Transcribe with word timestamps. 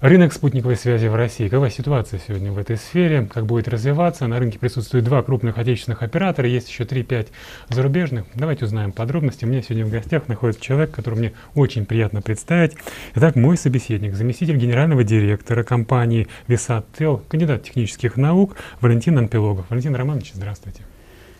Рынок 0.00 0.34
спутниковой 0.34 0.76
связи 0.76 1.06
в 1.06 1.14
России. 1.14 1.48
Какова 1.48 1.70
ситуация 1.70 2.20
сегодня 2.20 2.52
в 2.52 2.58
этой 2.58 2.76
сфере? 2.76 3.26
Как 3.32 3.46
будет 3.46 3.66
развиваться? 3.66 4.26
На 4.26 4.38
рынке 4.38 4.58
присутствует 4.58 5.04
два 5.04 5.22
крупных 5.22 5.56
отечественных 5.56 6.02
оператора, 6.02 6.46
есть 6.46 6.68
еще 6.68 6.84
3-5 6.84 7.28
зарубежных. 7.70 8.26
Давайте 8.34 8.66
узнаем 8.66 8.92
подробности. 8.92 9.46
У 9.46 9.48
меня 9.48 9.62
сегодня 9.62 9.86
в 9.86 9.90
гостях 9.90 10.28
находится 10.28 10.62
человек, 10.62 10.90
которого 10.90 11.18
мне 11.18 11.32
очень 11.54 11.86
приятно 11.86 12.20
представить. 12.20 12.76
Итак, 13.14 13.36
мой 13.36 13.56
собеседник, 13.56 14.14
заместитель 14.14 14.58
генерального 14.58 15.02
директора 15.02 15.62
компании 15.62 16.28
Висаттел, 16.46 17.22
кандидат 17.30 17.62
технических 17.62 18.18
наук 18.18 18.54
Валентин 18.82 19.16
Анпилогов. 19.16 19.64
Валентин 19.70 19.94
Романович, 19.94 20.32
здравствуйте. 20.34 20.82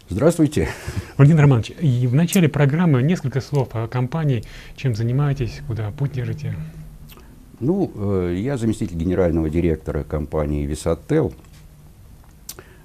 Здравствуйте. 0.08 0.70
Валентин 1.18 1.40
Романович, 1.40 1.72
и 1.78 2.06
в 2.06 2.14
начале 2.14 2.48
программы 2.48 3.02
несколько 3.02 3.42
слов 3.42 3.68
о 3.72 3.86
компании, 3.86 4.44
чем 4.76 4.94
занимаетесь, 4.94 5.60
куда 5.66 5.90
путь 5.90 6.12
держите. 6.12 6.54
Ну, 7.60 7.90
э, 7.94 8.34
я 8.38 8.56
заместитель 8.56 8.96
генерального 8.96 9.48
директора 9.48 10.04
компании 10.04 10.66
Висаттел. 10.66 11.32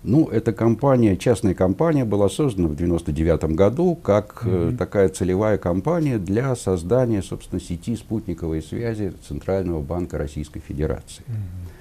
Ну, 0.03 0.27
эта 0.29 0.51
компания, 0.51 1.15
частная 1.15 1.53
компания, 1.53 2.05
была 2.05 2.27
создана 2.27 2.69
в 2.69 2.73
1999 2.73 3.55
году 3.55 3.95
как 3.95 4.43
mm-hmm. 4.43 4.77
такая 4.77 5.09
целевая 5.09 5.57
компания 5.59 6.17
для 6.17 6.55
создания, 6.55 7.21
собственно, 7.21 7.61
сети 7.61 7.95
спутниковой 7.95 8.63
связи 8.63 9.13
Центрального 9.27 9.81
банка 9.81 10.17
Российской 10.17 10.59
Федерации. 10.59 11.23
Mm-hmm. 11.27 11.71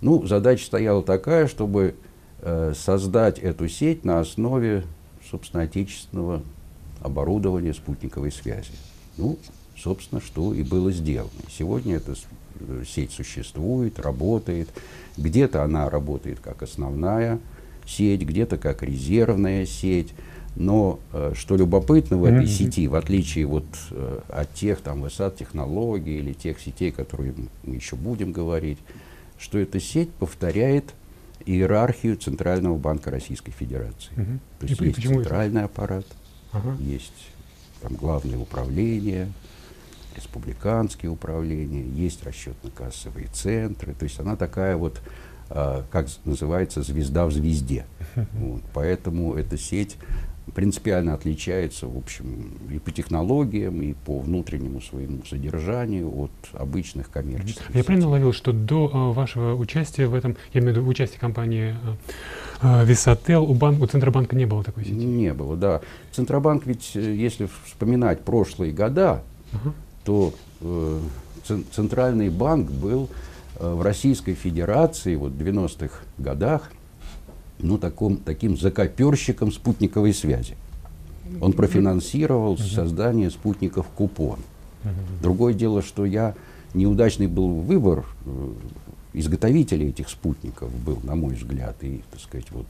Ну, 0.00 0.26
задача 0.26 0.64
стояла 0.64 1.02
такая, 1.02 1.46
чтобы 1.46 1.94
э, 2.40 2.72
создать 2.74 3.38
эту 3.38 3.68
сеть 3.68 4.04
на 4.04 4.18
основе, 4.18 4.84
собственно, 5.30 5.64
отечественного 5.64 6.42
оборудования 7.02 7.74
спутниковой 7.74 8.32
связи. 8.32 8.72
Ну, 9.16 9.38
собственно, 9.82 10.20
что 10.20 10.54
и 10.54 10.62
было 10.62 10.92
сделано. 10.92 11.30
Сегодня 11.50 11.96
эта 11.96 12.14
э, 12.60 12.84
сеть 12.86 13.12
существует, 13.12 13.98
работает. 13.98 14.68
Где-то 15.16 15.62
она 15.62 15.88
работает 15.88 16.40
как 16.40 16.62
основная 16.62 17.38
сеть, 17.86 18.22
где-то 18.22 18.56
как 18.56 18.82
резервная 18.82 19.66
сеть. 19.66 20.12
Но 20.56 20.98
э, 21.12 21.32
что 21.34 21.56
любопытно 21.56 22.16
в 22.16 22.24
этой 22.24 22.44
mm-hmm. 22.44 22.46
сети, 22.46 22.88
в 22.88 22.94
отличие 22.94 23.46
вот 23.46 23.66
э, 23.90 24.20
от 24.28 24.52
тех 24.54 24.80
там 24.80 25.02
высот-технологий 25.02 26.18
или 26.18 26.32
тех 26.32 26.60
сетей, 26.60 26.90
которые 26.90 27.34
мы 27.62 27.76
еще 27.76 27.96
будем 27.96 28.32
говорить, 28.32 28.78
что 29.38 29.58
эта 29.58 29.80
сеть 29.80 30.10
повторяет 30.10 30.92
иерархию 31.46 32.16
Центрального 32.16 32.76
банка 32.76 33.10
Российской 33.10 33.52
Федерации. 33.52 34.12
Mm-hmm. 34.16 34.38
То 34.58 34.66
есть 34.66 34.80
и 34.80 34.84
есть 34.86 35.02
центральный 35.02 35.62
это? 35.62 35.72
аппарат, 35.72 36.06
ага. 36.52 36.76
есть 36.80 37.30
там 37.80 37.94
главное 37.94 38.38
управление, 38.38 39.32
республиканские 40.16 41.10
управления, 41.10 41.82
есть 41.82 42.22
расчетно-кассовые 42.24 43.28
центры. 43.32 43.94
То 43.94 44.04
есть 44.04 44.18
она 44.20 44.36
такая 44.36 44.76
вот, 44.76 45.00
э, 45.50 45.82
как 45.90 46.06
называется, 46.24 46.82
звезда 46.82 47.26
в 47.26 47.32
звезде. 47.32 47.86
Вот. 48.32 48.62
Поэтому 48.74 49.34
эта 49.34 49.56
сеть 49.56 49.96
принципиально 50.54 51.14
отличается, 51.14 51.86
в 51.86 51.96
общем, 51.96 52.58
и 52.70 52.78
по 52.80 52.90
технологиям, 52.90 53.82
и 53.82 53.92
по 53.92 54.18
внутреннему 54.18 54.80
своему 54.80 55.22
содержанию 55.24 56.10
от 56.12 56.32
обычных 56.52 57.10
коммерческих. 57.10 57.62
Я 57.68 57.72
сетей. 57.72 57.84
правильно 57.84 58.08
уловил, 58.08 58.32
что 58.32 58.52
до 58.52 58.90
э, 58.92 59.12
вашего 59.12 59.54
участия 59.54 60.06
в 60.06 60.14
этом, 60.14 60.36
я 60.52 60.60
имею 60.60 60.74
в 60.74 60.78
виду 60.78 60.88
участие 60.88 61.20
компании 61.20 61.76
Висотел, 62.62 63.44
у, 63.44 63.54
бан, 63.54 63.80
у 63.80 63.86
Центробанка 63.86 64.36
не 64.36 64.44
было 64.44 64.62
такой 64.62 64.84
сети? 64.84 64.94
Не 64.94 65.32
было, 65.32 65.56
да. 65.56 65.80
Центробанк 66.12 66.66
ведь, 66.66 66.90
э, 66.94 67.14
если 67.14 67.48
вспоминать 67.64 68.20
прошлые 68.22 68.72
года, 68.72 69.22
uh-huh 69.52 69.72
что 70.10 70.34
э, 70.60 71.00
Центральный 71.72 72.30
банк 72.30 72.68
был 72.68 73.08
э, 73.58 73.72
в 73.72 73.80
Российской 73.82 74.34
Федерации 74.34 75.14
вот, 75.14 75.32
в 75.32 75.40
90-х 75.40 76.00
годах 76.18 76.72
ну, 77.60 77.78
таком, 77.78 78.16
таким 78.16 78.56
закоперщиком 78.56 79.52
спутниковой 79.52 80.12
связи. 80.12 80.56
Он 81.40 81.52
профинансировал 81.52 82.58
создание 82.58 83.30
спутников 83.30 83.86
купон. 83.94 84.40
Другое 85.22 85.54
дело, 85.54 85.80
что 85.80 86.04
я 86.04 86.34
неудачный 86.74 87.28
был 87.28 87.60
выбор 87.60 88.04
э, 88.26 88.52
изготовителей 89.12 89.90
этих 89.90 90.08
спутников 90.08 90.74
был, 90.84 90.98
на 91.04 91.14
мой 91.14 91.34
взгляд, 91.34 91.76
и, 91.82 92.02
так 92.10 92.20
сказать, 92.20 92.50
вот 92.50 92.66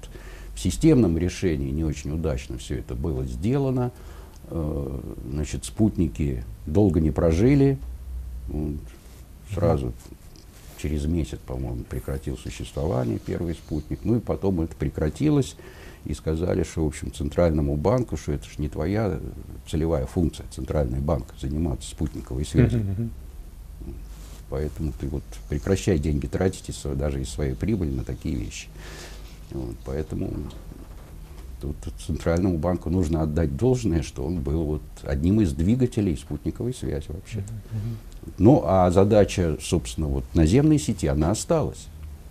в 0.55 0.61
системном 0.61 1.17
решении 1.17 1.71
не 1.71 1.85
очень 1.85 2.11
удачно 2.11 2.59
все 2.59 2.81
это 2.81 2.95
было 2.95 3.25
сделано. 3.25 3.93
Э, 4.51 5.01
значит, 5.31 5.65
спутники 5.65 6.45
долго 6.67 7.01
не 7.01 7.11
прожили, 7.11 7.79
сразу 9.55 9.93
через 10.79 11.05
месяц, 11.05 11.39
по-моему, 11.47 11.85
прекратил 11.85 12.37
существование 12.37 13.19
первый 13.19 13.55
спутник, 13.55 14.01
ну 14.05 14.17
и 14.17 14.21
потом 14.21 14.61
это 14.63 14.75
прекратилось, 14.75 15.57
и 16.05 16.15
сказали, 16.15 16.65
что, 16.65 16.85
в 16.85 16.89
общем, 16.89 17.13
Центральному 17.13 17.77
банку, 17.77 18.17
что 18.17 18.33
это 18.33 18.45
же 18.45 18.53
не 18.59 18.69
твоя 18.69 19.21
целевая 19.69 20.07
функция, 20.07 20.47
Центральный 20.51 21.01
банк, 21.01 21.27
заниматься 21.39 21.91
спутниковой 21.91 22.45
связью. 22.45 23.11
Поэтому 24.49 24.93
ты 24.99 25.07
вот 25.07 25.23
прекращай 25.49 25.99
деньги 25.99 26.27
тратить 26.27 26.71
из, 26.71 26.83
даже 26.97 27.21
из 27.21 27.29
своей 27.29 27.55
прибыли 27.55 27.91
на 27.91 28.03
такие 28.03 28.35
вещи. 28.35 28.67
Вот, 29.53 29.77
поэтому 29.85 30.33
Тут 31.61 31.77
Центральному 32.07 32.59
банку 32.59 32.91
нужно 32.91 33.23
отдать 33.23 33.57
должное, 33.57 34.03
что 34.03 34.25
он 34.25 34.41
был 34.41 34.65
вот 34.65 34.83
одним 35.03 35.41
из 35.41 35.53
двигателей 35.53 36.17
спутниковой 36.17 36.73
связи 36.73 37.07
вообще. 37.09 37.39
Mm-hmm. 37.39 38.33
Ну, 38.39 38.63
а 38.65 38.91
задача, 38.91 39.59
собственно, 39.61 40.07
вот 40.07 40.25
наземной 40.35 40.79
сети, 40.79 41.07
она 41.07 41.31
осталась. 41.31 41.87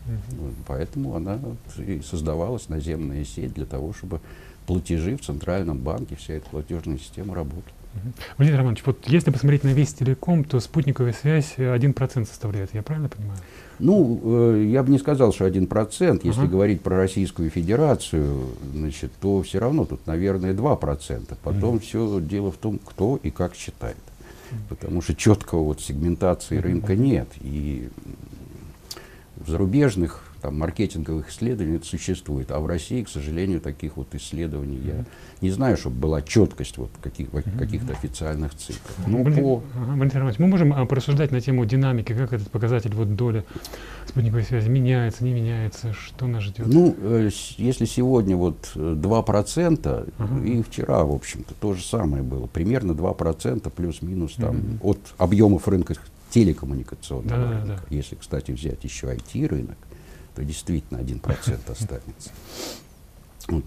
Mm-hmm. 0.08 0.40
Вот, 0.40 0.54
поэтому 0.68 1.16
она 1.16 1.38
вот 1.38 1.86
и 1.86 2.02
создавалась, 2.02 2.70
наземная 2.70 3.24
сеть, 3.24 3.54
для 3.54 3.66
того, 3.66 3.94
чтобы 3.94 4.20
платежи 4.66 5.16
в 5.18 5.22
Центральном 5.22 5.78
банке, 5.80 6.16
вся 6.16 6.34
эта 6.36 6.50
платежная 6.50 6.98
система 6.98 7.36
работала. 7.36 7.79
Владимир 8.38 8.60
Романович, 8.60 8.84
вот 8.86 9.08
если 9.08 9.32
посмотреть 9.32 9.64
на 9.64 9.70
весь 9.70 9.94
телеком, 9.94 10.44
то 10.44 10.60
спутниковая 10.60 11.14
связь 11.14 11.56
1% 11.58 12.26
составляет, 12.26 12.74
я 12.74 12.84
правильно 12.84 13.10
понимаю? 13.10 13.40
Ну, 13.80 14.22
э, 14.24 14.66
я 14.70 14.84
бы 14.84 14.92
не 14.92 15.00
сказал, 15.00 15.34
что 15.34 15.48
1%. 15.48 16.22
Если 16.24 16.42
ага. 16.42 16.50
говорить 16.50 16.82
про 16.82 16.98
Российскую 16.98 17.50
Федерацию, 17.50 18.50
значит, 18.74 19.12
то 19.22 19.42
все 19.42 19.60
равно 19.60 19.86
тут, 19.86 20.06
наверное, 20.06 20.54
2%. 20.54 21.38
Потом 21.44 21.76
mm. 21.76 21.80
все 21.80 22.20
дело 22.22 22.52
в 22.52 22.58
том, 22.58 22.80
кто 22.84 23.20
и 23.24 23.32
как 23.32 23.56
считает. 23.56 23.98
Потому 24.68 25.02
что 25.02 25.16
четкого 25.16 25.64
вот 25.64 25.82
сегментации 25.82 26.58
рынка 26.58 26.96
нет. 26.96 27.30
И 27.42 27.90
в 29.38 29.50
зарубежных 29.50 30.29
там, 30.42 30.58
маркетинговых 30.58 31.30
исследований 31.30 31.78
это 31.78 31.86
существует. 31.86 32.52
А 32.52 32.60
в 32.60 32.66
России, 32.66 33.04
к 33.04 33.10
сожалению, 33.10 33.62
таких 33.62 33.98
вот 33.98 34.14
исследований 34.16 34.80
я 34.86 35.06
не 35.42 35.52
знаю, 35.52 35.78
чтобы 35.78 35.98
была 35.98 36.22
четкость 36.22 36.78
вот 36.78 36.92
каких, 37.02 37.30
каких-то 37.32 37.94
официальных 37.94 38.56
цифр. 38.56 38.80
Ну, 39.08 39.24
Блин, 39.24 39.40
по... 39.40 39.64
ага, 39.76 40.34
мы 40.38 40.48
можем 40.48 40.74
а, 40.74 40.86
порассуждать 40.86 41.32
на 41.32 41.42
тему 41.42 41.66
динамики, 41.66 42.14
как 42.14 42.34
этот 42.34 42.50
показатель 42.50 42.94
вот 42.94 43.16
доля 43.16 43.44
спутниковой 44.08 44.44
связи 44.44 44.70
меняется, 44.70 45.24
не 45.24 45.34
меняется, 45.34 45.94
что 45.94 46.28
нас 46.28 46.44
ждет? 46.44 46.68
Ну, 46.68 46.96
э, 47.00 47.30
если 47.58 47.86
сегодня 47.86 48.36
вот 48.36 48.72
2%, 48.76 49.80
э, 49.86 50.10
ага. 50.18 50.46
и 50.46 50.62
вчера, 50.64 51.04
в 51.04 51.14
общем-то, 51.14 51.54
то 51.54 51.74
же 51.74 51.84
самое 51.84 52.24
было, 52.24 52.48
примерно 52.48 52.94
2% 52.94 53.70
плюс-минус 53.70 54.34
там 54.36 54.58
угу. 54.58 54.92
от 54.92 55.00
объемов 55.18 55.68
рынка 55.68 55.96
телекоммуникационного 56.32 57.38
да, 57.38 57.52
рынка. 57.52 57.68
Да, 57.68 57.76
да. 57.76 57.96
Если, 57.96 58.16
кстати, 58.16 58.52
взять 58.52 58.84
еще 58.84 59.08
IT-рынок, 59.08 59.78
то 60.40 60.46
действительно 60.46 61.00
1% 61.00 61.70
останется. 61.70 62.32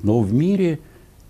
Но 0.03 0.23
в 0.23 0.33
мире 0.33 0.79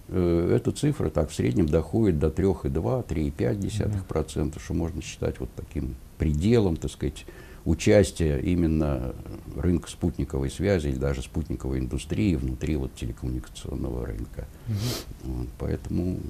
э, 0.06 0.54
эта 0.54 0.71
цифра 0.71 1.10
так 1.10 1.30
в 1.30 1.34
среднем 1.34 1.66
доходит 1.66 2.21
до 2.21 2.28
3,2-3,5%, 2.28 4.62
что 4.62 4.74
можно 4.74 5.03
считать 5.03 5.41
вот 5.41 5.48
таким 5.56 5.97
пределом, 6.16 6.77
так 6.77 6.92
сказать, 6.92 7.27
участия 7.65 8.39
именно 8.39 9.16
рынка 9.56 9.91
спутниковой 9.91 10.48
связи 10.48 10.86
или 10.89 10.97
даже 10.97 11.22
спутниковой 11.22 11.80
индустрии 11.80 12.36
внутри 12.36 12.77
вот 12.77 12.95
телекоммуникационного 12.95 14.06
рынка. 14.06 14.47
Mm-hmm. 14.68 15.06
Вот, 15.24 15.48
поэтому 15.59 16.21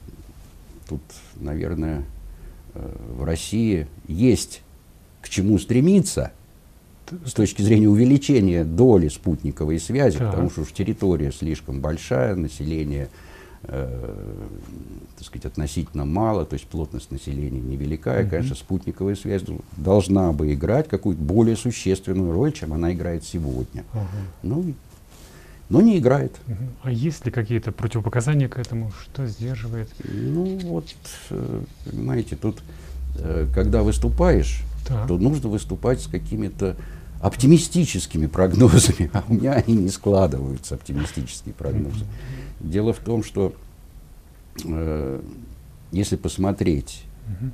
тут, 0.89 1.03
наверное, 1.37 2.07
э, 2.73 2.97
в 3.19 3.25
России 3.25 3.89
есть 4.09 4.63
к 5.21 5.29
чему 5.29 5.59
стремиться– 5.59 6.33
с 7.27 7.33
точки 7.33 7.63
зрения 7.63 7.89
увеличения 7.89 8.65
доли 8.65 9.09
спутниковой 9.09 9.79
связи, 9.79 10.19
так. 10.19 10.31
потому 10.31 10.51
что 10.51 10.63
уж 10.63 10.73
территория 10.73 11.33
слишком 11.33 11.81
большая, 11.81 12.35
население, 12.35 13.09
э, 13.65 14.15
так 15.17 15.27
сказать, 15.27 15.47
относительно 15.47 16.05
мало, 16.05 16.45
то 16.45 16.55
есть 16.55 16.67
плотность 16.67 17.11
населения 17.11 17.61
невелика, 17.61 18.21
и, 18.21 18.29
конечно, 18.29 18.55
спутниковая 18.55 19.15
связь 19.15 19.43
должна 19.77 20.33
бы 20.33 20.53
играть 20.53 20.89
какую-то 20.89 21.23
более 21.23 21.57
существенную 21.57 22.33
роль, 22.33 22.53
чем 22.53 22.73
она 22.73 22.93
играет 22.93 23.25
сегодня. 23.25 23.85
Угу. 23.93 24.03
Ну, 24.43 24.75
но 25.73 25.81
не 25.81 25.99
играет. 25.99 26.37
А 26.83 26.91
есть 26.91 27.25
ли 27.25 27.33
какие-то 27.33 27.73
противопоказания 27.73 28.47
к 28.47 28.59
этому? 28.59 28.93
Что 29.03 29.27
сдерживает? 29.27 29.89
Ну 30.05 30.59
вот, 30.65 30.85
э, 31.31 31.63
понимаете, 31.87 32.37
тут, 32.37 32.63
э, 33.17 33.47
когда 33.55 33.83
выступаешь, 33.83 34.63
так. 34.87 35.09
то 35.09 35.17
нужно 35.17 35.49
выступать 35.49 36.03
с 36.03 36.07
какими-то 36.07 36.77
оптимистическими 37.23 38.27
прогнозами, 38.27 39.09
а 39.15 39.25
у 39.29 39.35
меня 39.35 39.53
они 39.53 39.75
не 39.75 39.89
складываются, 39.89 40.75
оптимистические 40.75 41.55
прогнозы. 41.55 42.05
Дело 42.61 42.93
в 42.93 42.99
том, 42.99 43.23
что 43.23 43.55
э, 44.65 45.23
если 45.93 46.17
посмотреть 46.17 47.05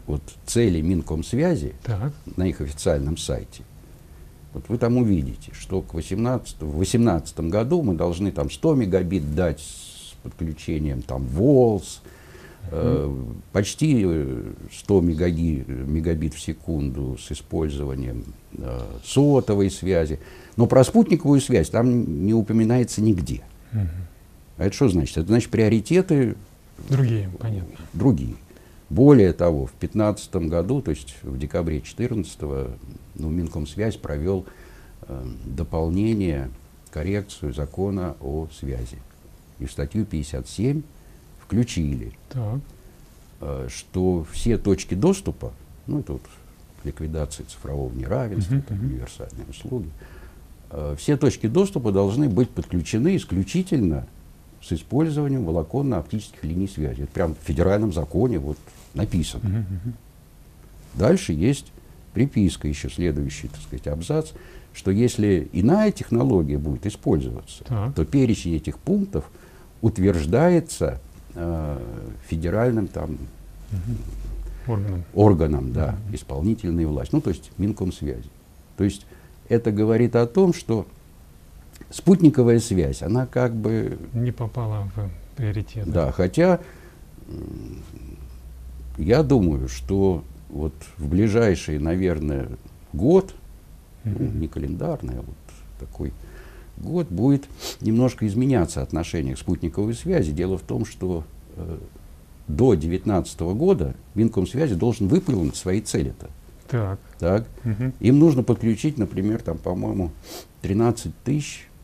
вот 0.06 0.22
цели 0.46 0.80
Минкомсвязи 0.80 1.74
Так. 1.84 2.12
на 2.36 2.46
их 2.46 2.60
официальном 2.62 3.18
сайте, 3.18 3.62
вот 4.54 4.64
вы 4.68 4.78
там 4.78 4.96
увидите, 4.96 5.52
что 5.52 5.82
к 5.82 5.92
18, 5.92 6.56
в 6.56 6.76
2018 6.76 7.40
году 7.40 7.82
мы 7.82 7.94
должны 7.94 8.32
там 8.32 8.50
100 8.50 8.74
мегабит 8.74 9.34
дать 9.34 9.60
с 9.60 10.14
подключением 10.22 11.02
там 11.02 11.24
ВОЛС, 11.24 12.00
э, 12.70 13.16
почти 13.52 14.04
э, 14.06 14.52
100 14.72 15.00
мегаги, 15.00 15.64
мегабит 15.66 16.34
в 16.34 16.40
секунду 16.40 17.16
с 17.18 17.30
использованием 17.32 18.24
э, 18.56 18.80
сотовой 19.04 19.70
связи. 19.70 20.20
Но 20.56 20.66
про 20.66 20.84
спутниковую 20.84 21.40
связь 21.40 21.70
там 21.70 22.24
не 22.24 22.34
упоминается 22.34 23.00
нигде. 23.00 23.42
Мгм. 23.72 23.88
А 24.56 24.64
это 24.64 24.74
что 24.74 24.88
значит? 24.88 25.16
Это 25.16 25.28
значит 25.28 25.50
приоритеты 25.50 26.36
Другие, 26.88 27.30
понятно. 27.38 27.74
другие. 27.92 28.34
Более 28.90 29.32
того, 29.32 29.66
в 29.66 29.70
2015 29.80 30.36
году, 30.48 30.80
то 30.80 30.90
есть 30.90 31.16
в 31.22 31.38
декабре 31.38 31.76
2014, 31.78 32.38
ну, 33.16 33.28
Минкомсвязь 33.28 33.96
провел 33.96 34.46
э, 35.02 35.26
дополнение, 35.44 36.50
коррекцию 36.90 37.52
закона 37.52 38.16
о 38.20 38.48
связи. 38.58 38.98
И 39.58 39.66
в 39.66 39.72
статью 39.72 40.06
57 40.06 40.82
включили, 41.48 42.12
Так. 42.28 42.60
э, 43.40 43.68
что 43.74 44.26
все 44.30 44.58
точки 44.58 44.94
доступа, 44.94 45.52
ну, 45.86 46.00
это 46.00 46.12
вот 46.12 46.22
ликвидация 46.84 47.46
цифрового 47.46 47.92
неравенства, 47.94 48.60
там, 48.60 48.76
мгм. 48.76 48.86
универсальные 48.88 49.46
услуги, 49.48 49.88
э, 50.70 50.94
все 50.98 51.16
точки 51.16 51.46
доступа 51.46 51.90
должны 51.90 52.28
быть 52.28 52.50
подключены 52.50 53.16
исключительно 53.16 54.06
с 54.62 54.72
использованием 54.72 55.44
волоконно-оптических 55.46 56.44
линий 56.44 56.68
связи. 56.68 57.02
Это 57.02 57.12
прям 57.12 57.34
в 57.34 57.46
федеральном 57.46 57.94
законе 57.94 58.38
вот 58.38 58.58
написано. 58.92 59.48
Мгм, 59.48 59.58
мгм. 59.60 59.94
Дальше 60.94 61.32
есть 61.32 61.72
приписка, 62.12 62.68
еще 62.68 62.90
следующий, 62.90 63.48
так 63.48 63.60
сказать, 63.62 63.86
абзац, 63.86 64.32
что 64.74 64.90
если 64.90 65.48
иная 65.52 65.92
технология 65.92 66.58
будет 66.58 66.84
использоваться, 66.84 67.64
Так. 67.64 67.94
то 67.94 68.04
перечень 68.04 68.54
этих 68.56 68.78
пунктов 68.78 69.24
утверждается 69.80 71.00
э, 71.34 71.78
федеральным 72.26 72.88
там 72.88 73.18
Органом. 74.66 75.04
органом, 75.14 75.72
да, 75.72 75.96
исполнительной 76.12 76.84
власти, 76.84 77.14
ну 77.14 77.20
то 77.20 77.30
есть 77.30 77.50
Минкомсвязи. 77.58 78.30
То 78.76 78.84
есть 78.84 79.06
это 79.48 79.72
говорит 79.72 80.14
о 80.14 80.26
том, 80.26 80.52
что 80.52 80.86
спутниковая 81.90 82.60
связь, 82.60 83.02
она 83.02 83.26
как 83.26 83.54
бы 83.54 83.98
Не 84.12 84.32
попала 84.32 84.88
в 84.94 85.10
приоритет. 85.36 85.90
Да, 85.90 86.12
хотя 86.12 86.60
я 88.98 89.22
думаю, 89.22 89.68
что 89.68 90.24
вот 90.48 90.74
в 90.96 91.08
ближайший, 91.08 91.78
наверное, 91.78 92.48
год, 92.92 93.34
ну, 94.04 94.18
не 94.18 94.48
календарный, 94.48 95.18
а 95.18 95.22
вот 95.22 95.36
такой 95.78 96.12
год, 96.80 97.08
будет 97.08 97.48
немножко 97.80 98.26
изменяться 98.26 98.82
отношение 98.82 99.34
к 99.34 99.38
спутниковой 99.38 99.94
связи. 99.94 100.32
Дело 100.32 100.58
в 100.58 100.62
том, 100.62 100.84
что 100.84 101.24
э, 101.56 101.78
до 102.48 102.70
2019 102.72 103.40
года 103.40 103.94
Минкомсвязи 104.14 104.74
должен 104.74 105.08
выполнить 105.08 105.56
свои 105.56 105.80
цели-то. 105.80 106.28
Так. 106.68 106.98
Так? 107.18 107.46
Мгм. 107.64 107.92
Им 108.00 108.18
нужно 108.18 108.42
подключить, 108.42 108.98
например, 108.98 109.40
там, 109.42 109.58
по-моему, 109.58 110.10
13 110.62 111.12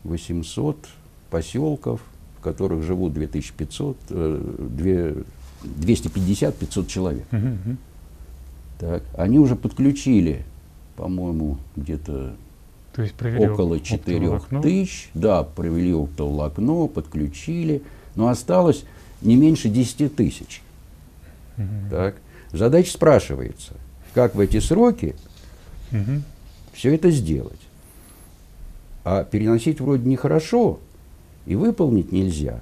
800 0.03 0.77
поселков, 1.29 2.01
в 2.37 2.41
которых 2.41 2.83
живут 2.83 3.13
2500, 3.13 3.97
э, 4.09 4.57
две- 4.59 5.15
250-500 5.63 6.87
человек. 6.87 7.25
Мгм. 7.31 7.77
Так. 8.79 9.03
Они 9.17 9.39
уже 9.39 9.55
подключили, 9.55 10.45
по-моему, 10.95 11.57
где-то 11.75 12.35
То 12.95 13.01
есть 13.01 13.13
провели 13.15 13.47
около 13.47 13.75
оптоволокно. 13.75 14.59
4 14.59 14.61
тысяч. 14.61 15.09
Да, 15.13 15.43
провели 15.43 15.93
оптоволокно, 15.93 16.87
подключили. 16.87 17.83
Но 18.15 18.29
осталось 18.29 18.85
не 19.21 19.35
меньше 19.35 19.67
10 19.69 20.15
тысяч. 20.15 20.61
Мгм. 21.57 21.89
Так. 21.89 22.15
Задача 22.51 22.91
спрашивается, 22.91 23.73
как 24.13 24.35
в 24.35 24.39
эти 24.39 24.59
сроки 24.59 25.15
Мгм. 25.91 26.23
все 26.73 26.95
это 26.95 27.11
сделать. 27.11 27.59
А 29.03 29.23
переносить 29.25 29.81
вроде 29.81 30.07
нехорошо 30.07 30.79
и 31.45 31.55
выполнить 31.55 32.11
нельзя. 32.11 32.61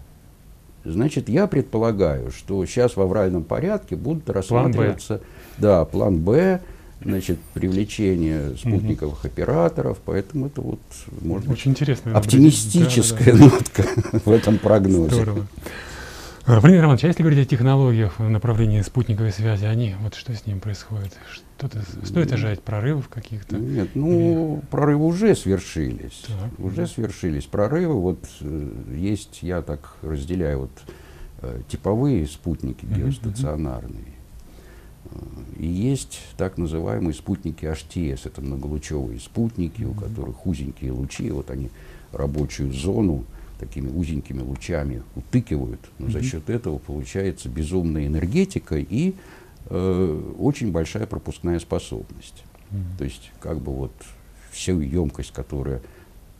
Значит, 0.83 1.29
я 1.29 1.47
предполагаю, 1.47 2.31
что 2.31 2.65
сейчас 2.65 2.97
в 2.97 3.01
авральном 3.01 3.43
порядке 3.43 3.95
будут 3.95 4.29
рассматриваться 4.29 5.21
да, 5.57 5.85
план 5.85 6.17
Б, 6.19 6.61
значит, 7.03 7.39
привлечение 7.53 8.55
спутниковых 8.57 9.25
операторов, 9.25 9.99
поэтому 10.03 10.47
это 10.47 10.61
вот, 10.61 10.79
может 11.21 11.47
быть, 11.47 11.59
Очень 11.59 11.71
интересно. 11.71 12.17
оптимистическая 12.17 13.33
нотка 13.33 13.83
в 14.25 14.31
этом 14.31 14.57
прогнозе. 14.57 15.15
Здорово. 15.15 15.47
А, 16.45 16.59
Владимир 16.59 16.81
Романович, 16.81 17.05
а 17.05 17.07
если 17.07 17.23
говорить 17.23 17.47
о 17.47 17.49
технологиях 17.49 18.19
в 18.19 18.29
направлении 18.29 18.81
спутниковой 18.81 19.31
связи, 19.31 19.63
они, 19.63 19.95
вот 20.01 20.13
что 20.13 20.35
с 20.35 20.45
ним 20.45 20.59
происходит? 20.59 21.13
Что-то, 21.57 21.81
стоит 22.05 22.33
ожидать 22.33 22.61
прорывов 22.61 23.07
каких-то? 23.07 23.55
Нет, 23.55 23.91
ну, 23.93 24.61
прорывы 24.69 25.05
уже 25.05 25.35
свершились. 25.35 26.25
Так. 26.27 26.59
Уже 26.59 26.85
свершились 26.87 27.45
прорывы. 27.45 27.93
Вот 27.93 28.25
э, 28.41 28.71
есть, 28.93 29.39
я 29.41 29.61
так 29.61 29.95
разделяю, 30.01 30.59
вот 30.59 30.71
э, 31.43 31.61
типовые 31.69 32.27
спутники 32.27 32.85
геостационарные. 32.85 34.12
И 35.57 35.65
есть 35.65 36.19
так 36.37 36.57
называемые 36.57 37.13
спутники 37.13 37.65
HTS. 37.65 38.21
Это 38.25 38.41
многолучевые 38.41 39.19
спутники, 39.19 39.83
у 39.83 39.93
которых 39.93 40.45
узенькие 40.45 40.91
лучи. 40.91 41.29
Вот 41.31 41.49
они 41.49 41.69
рабочую 42.11 42.73
зону 42.73 43.25
такими 43.59 43.89
узенькими 43.89 44.41
лучами 44.41 45.03
утыкивают. 45.15 45.79
Но 45.99 46.09
за 46.09 46.21
счет 46.21 46.49
этого 46.49 46.79
получается 46.79 47.49
безумная 47.49 48.07
энергетика 48.07 48.77
и 48.77 49.13
э, 49.69 50.33
очень 50.37 50.71
большая 50.71 51.07
пропускная 51.07 51.59
способность. 51.59 52.43
То 52.97 53.03
есть 53.03 53.31
как 53.39 53.59
бы 53.59 53.71
вот 53.71 53.93
всю 54.51 54.79
емкость, 54.79 55.31
которая 55.31 55.81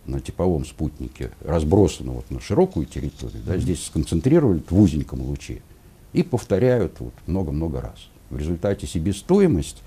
на 0.05 0.19
типовом 0.19 0.65
спутнике 0.65 1.31
разбросана 1.41 2.11
вот 2.11 2.29
на 2.29 2.39
широкую 2.39 2.85
территорию, 2.85 3.41
да, 3.45 3.57
здесь 3.57 3.85
сконцентрировали 3.85 4.61
в 4.67 4.79
узеньком 4.79 5.21
луче 5.21 5.61
и 6.11 6.23
повторяют 6.23 6.99
вот 6.99 7.13
много-много 7.27 7.81
раз. 7.81 8.09
В 8.33 8.37
результате 8.37 8.87
себестоимость 8.87 9.83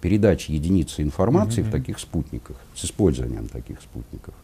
передачи 0.00 0.50
единицы 0.50 1.02
информации 1.02 1.62
Мгм, 1.62 1.68
в 1.68 1.72
таких 1.72 1.98
спутниках, 1.98 2.56
с 2.74 2.84
использованием 2.84 3.48
таких 3.48 3.80
спутников, 3.80 4.34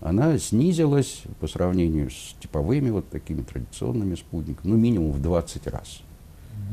она 0.00 0.38
снизилась 0.38 1.22
по 1.40 1.46
сравнению 1.46 2.10
с 2.10 2.34
типовыми 2.40 2.90
вот 2.90 3.08
такими 3.08 3.42
традиционными 3.42 4.14
спутниками, 4.14 4.72
ну 4.72 4.76
минимум 4.76 5.12
в 5.12 5.22
20 5.22 5.66
раз. 5.68 6.02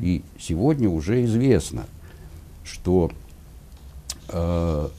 И 0.01 0.24
сегодня 0.39 0.89
уже 0.89 1.24
известно, 1.25 1.86
что 2.63 3.12
э, 4.29 4.89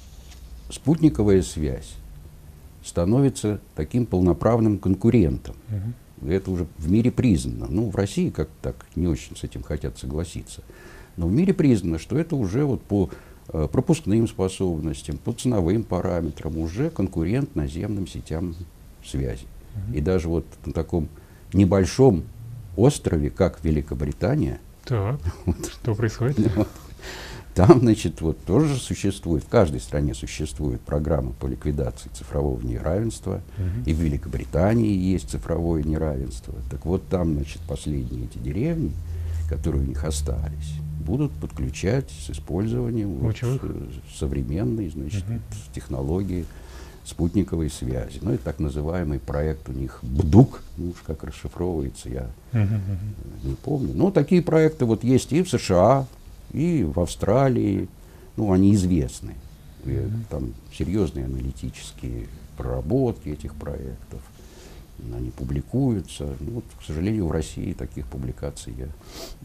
спутниковая 0.70 1.42
связь 1.42 1.94
становится 2.82 3.60
таким 3.74 4.06
полноправным 4.06 4.78
конкурентом. 4.78 5.54
Мгм. 5.68 5.94
Это 6.26 6.50
уже 6.50 6.66
в 6.78 6.90
мире 6.90 7.10
признано. 7.10 7.66
Ну, 7.68 7.90
в 7.90 7.96
России 7.96 8.30
как 8.30 8.48
так 8.62 8.86
не 8.96 9.06
очень 9.06 9.36
с 9.36 9.44
этим 9.44 9.62
хотят 9.62 9.98
согласиться. 9.98 10.62
Но 11.16 11.26
в 11.26 11.32
мире 11.32 11.52
признано, 11.52 11.98
что 11.98 12.18
это 12.18 12.36
уже 12.36 12.64
вот 12.64 12.82
по 12.82 13.10
э, 13.48 13.68
пропускным 13.70 14.28
способностям, 14.28 15.18
по 15.18 15.32
ценовым 15.32 15.82
параметрам 15.82 16.56
уже 16.58 16.90
конкурент 16.90 17.56
наземным 17.56 18.06
сетям 18.06 18.54
связи. 19.04 19.46
Мгм. 19.74 19.94
И 19.94 20.00
даже 20.00 20.28
вот 20.28 20.46
на 20.64 20.72
таком 20.72 21.08
небольшом 21.52 22.24
острове, 22.76 23.30
как 23.30 23.64
Великобритания, 23.64 24.60
Так, 24.84 25.20
что 25.72 25.94
происходит? 25.94 26.38
вот, 26.56 26.68
там, 27.58 27.80
значит, 27.80 28.20
вот 28.20 28.38
тоже 28.44 28.76
существует, 28.76 29.42
в 29.42 29.48
каждой 29.48 29.80
стране 29.80 30.14
существует 30.14 30.80
программа 30.80 31.32
по 31.32 31.46
ликвидации 31.46 32.08
цифрового 32.14 32.60
неравенства. 32.64 33.42
Мгм. 33.58 33.82
И 33.84 33.92
в 33.92 33.98
Великобритании 33.98 34.96
есть 34.96 35.30
цифровое 35.30 35.82
неравенство. 35.82 36.54
Так 36.70 36.86
вот 36.86 37.08
там, 37.08 37.34
значит, 37.34 37.60
последние 37.66 38.26
эти 38.26 38.38
деревни, 38.38 38.92
которые 39.48 39.82
у 39.82 39.86
них 39.86 40.04
остались, 40.04 40.72
будут 41.04 41.32
подключать 41.32 42.08
с 42.10 42.30
использованием 42.30 43.14
вот, 43.14 43.36
э, 43.42 43.58
современной, 44.16 44.88
значит, 44.90 45.24
вот 45.26 45.40
технологии 45.74 46.44
спутниковой 47.04 47.70
связи. 47.70 48.18
Ну, 48.20 48.34
это 48.34 48.44
так 48.44 48.60
называемый 48.60 49.18
проект 49.18 49.68
у 49.68 49.72
них 49.72 49.98
БДУК, 50.02 50.62
ну 50.76 50.90
уж 50.90 50.96
как 51.04 51.24
расшифровывается, 51.24 52.08
я 52.08 52.30
мгм. 52.52 52.80
не 53.42 53.54
помню. 53.54 53.94
Но 53.94 54.12
такие 54.12 54.42
проекты 54.42 54.84
вот 54.84 55.02
есть 55.02 55.32
и 55.32 55.42
в 55.42 55.48
США, 55.48 56.06
и 56.52 56.84
в 56.84 56.98
Австралии, 57.00 57.88
ну, 58.36 58.52
они 58.52 58.74
известны. 58.74 59.34
И 59.84 60.06
там 60.30 60.54
серьезные 60.72 61.26
аналитические 61.26 62.26
проработки 62.56 63.28
этих 63.28 63.54
проектов. 63.54 64.20
Они 65.14 65.30
публикуются. 65.30 66.34
Ну, 66.40 66.52
вот, 66.54 66.64
к 66.80 66.84
сожалению, 66.84 67.28
в 67.28 67.30
России 67.30 67.72
таких 67.72 68.06
публикаций 68.06 68.74
я 68.76 68.88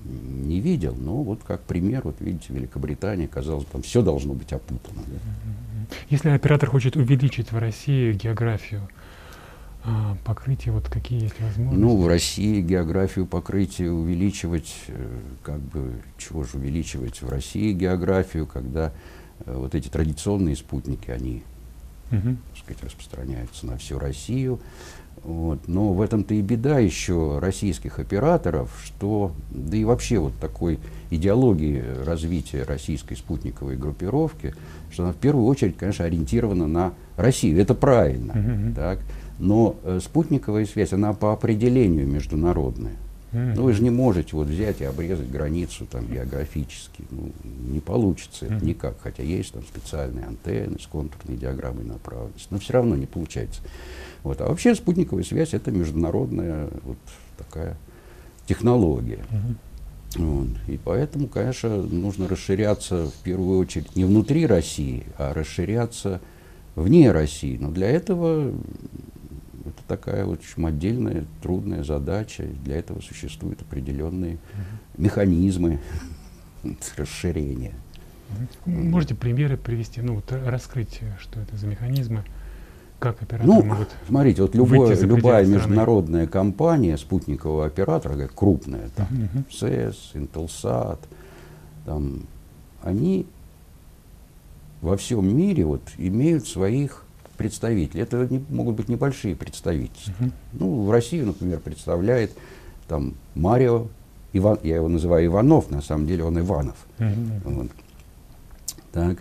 не 0.04 0.60
видел. 0.60 0.96
Но 0.96 1.22
вот 1.22 1.42
как 1.46 1.62
пример, 1.62 2.02
вот 2.04 2.16
видите, 2.20 2.48
Великобритания, 2.50 3.28
казалось, 3.28 3.66
там 3.72 3.84
все 3.84 4.02
должно 4.02 4.34
быть 4.34 4.52
опутано. 4.52 5.02
да. 5.08 5.20
Если 6.10 6.30
оператор 6.30 6.70
хочет 6.70 6.96
увеличить 6.96 7.52
в 7.52 7.58
России 7.58 8.14
географию 8.14 8.90
а, 9.86 10.16
покрытия, 10.24 10.72
вот 10.72 10.88
какие 10.90 11.24
есть 11.24 11.40
возможности? 11.42 11.82
Ну, 11.82 11.98
в 11.98 12.08
России 12.08 12.62
географию 12.62 13.26
покрытия 13.26 13.90
увеличивать, 13.92 14.74
э, 14.88 15.20
как 15.44 15.60
бы, 15.60 15.94
чего 16.18 16.44
же 16.44 16.58
увеличивать 16.58 17.22
в 17.22 17.30
России 17.30 17.74
географию, 17.74 18.48
когда 18.48 18.94
э, 19.46 19.54
вот 19.56 19.76
эти 19.76 19.90
традиционные 19.90 20.56
спутники, 20.56 21.12
они, 21.12 21.44
Мгм. 22.12 22.38
так 22.54 22.64
сказать, 22.64 22.84
распространяются 22.84 23.66
на 23.66 23.78
всю 23.78 24.00
Россию. 24.00 24.60
Вот. 25.24 25.68
Но 25.68 25.94
в 25.94 26.02
этом-то 26.02 26.34
и 26.34 26.42
беда 26.42 26.80
еще 26.80 27.40
российских 27.40 28.00
операторов, 28.00 28.70
что, 28.84 29.32
да 29.52 29.78
и 29.78 29.84
вообще 29.84 30.20
вот 30.20 30.34
такой 30.40 30.80
идеологии 31.12 31.82
развития 32.06 32.64
российской 32.64 33.16
спутниковой 33.16 33.78
группировки, 33.78 34.54
что 34.92 35.04
она 35.04 35.14
в 35.14 35.18
первую 35.18 35.46
очередь, 35.46 35.78
конечно, 35.78 36.06
ориентирована 36.06 36.68
на 36.68 36.94
Россию. 37.16 37.60
Это 37.62 37.74
правильно. 37.74 38.34
Мгм. 38.34 38.74
Так? 38.76 39.00
Но 39.40 39.76
э, 39.84 40.00
спутниковая 40.02 40.66
связь, 40.66 40.94
она 40.94 41.14
по 41.14 41.34
определению 41.34 42.08
международная. 42.08 42.98
Ну, 43.34 43.64
вы 43.64 43.74
же 43.74 43.82
не 43.82 43.90
можете 43.90 44.36
вот 44.36 44.48
взять 44.48 44.82
и 44.82 44.84
обрезать 44.84 45.30
границу 45.30 45.88
там 45.90 46.06
географически. 46.06 47.04
Ну, 47.10 47.32
не 47.44 47.80
получится 47.80 48.46
это 48.46 48.64
никак. 48.64 48.96
Хотя 49.02 49.24
есть 49.24 49.54
там 49.54 49.64
специальные 49.64 50.26
антенны 50.26 50.78
с 50.80 50.86
контурной 50.86 51.38
диаграммой 51.38 51.84
направленности. 51.84 52.48
Но 52.52 52.60
все 52.60 52.74
равно 52.74 52.96
не 52.96 53.08
получается. 53.08 53.62
Вот. 54.22 54.40
А 54.40 54.48
вообще 54.48 54.76
спутниковая 54.76 55.24
связь 55.24 55.56
это 55.56 55.72
международная 55.72 56.70
вот 56.84 56.98
такая 57.38 57.76
технология. 58.46 59.26
Вот. 60.16 60.50
И 60.68 60.78
поэтому, 60.78 61.28
конечно, 61.28 61.82
нужно 61.82 62.28
расширяться 62.28 63.08
в 63.08 63.24
первую 63.24 63.58
очередь 63.58 63.96
не 63.96 64.06
внутри 64.06 64.46
России, 64.46 65.06
а 65.18 65.34
расширяться 65.34 66.22
вне 66.76 67.12
России. 67.12 67.58
Но 67.60 67.72
для 67.72 67.90
этого 67.90 68.54
это 69.66 69.82
такая 69.88 70.26
вот 70.26 70.40
очень 70.40 70.66
отдельная, 70.68 71.26
трудная 71.42 71.84
задача. 71.84 72.44
И 72.44 72.54
Для 72.54 72.78
этого 72.78 73.02
существуют 73.02 73.62
определенные 73.62 74.38
механизмы 74.98 75.80
расширения. 76.98 77.74
Мгм. 78.66 78.90
Можете 78.90 79.16
примеры 79.16 79.58
привести, 79.58 80.02
ну, 80.02 80.16
вот 80.16 80.32
ра- 80.32 80.50
раскрыть, 80.50 81.02
что 81.20 81.40
это 81.40 81.56
за 81.56 81.68
механизмы, 81.68 82.24
как 83.00 83.22
операторы 83.22 83.48
Ну, 83.54 83.62
могут... 83.64 83.90
смотрите, 84.08 84.42
вот 84.42 84.56
любое, 84.56 84.96
любая 85.02 85.44
страны. 85.46 85.56
международная 85.56 86.26
компания 86.28 86.98
спутникового 86.98 87.66
оператора, 87.66 88.16
как 88.18 88.34
крупная, 88.34 88.90
там, 88.96 89.08
Мгм. 89.12 89.46
СЭС, 89.52 90.12
Интелсат, 90.14 91.00
там, 91.86 92.24
они 92.82 93.28
во 94.82 94.98
всем 94.98 95.38
мире 95.38 95.66
вот, 95.66 95.82
имеют 95.98 96.48
своих 96.48 97.06
представителей. 97.48 98.02
Это 98.04 98.26
не- 98.30 98.44
могут 98.50 98.76
быть 98.76 98.88
небольшие 98.90 99.36
представительства. 99.36 100.14
Мгм. 100.20 100.32
Ну, 100.54 100.84
в 100.86 100.92
Россию, 100.92 101.28
например, 101.28 101.60
представляет 101.60 102.32
там 102.88 103.14
Марио, 103.36 103.88
Иван, 104.32 104.60
я 104.64 104.76
его 104.78 104.88
называю 104.88 105.26
Иванов, 105.28 105.70
на 105.70 105.82
самом 105.82 106.08
деле 106.08 106.24
он 106.24 106.40
Иванов. 106.40 106.76
Мгм. 107.00 107.42
Вот. 107.44 107.68
Так. 108.92 109.18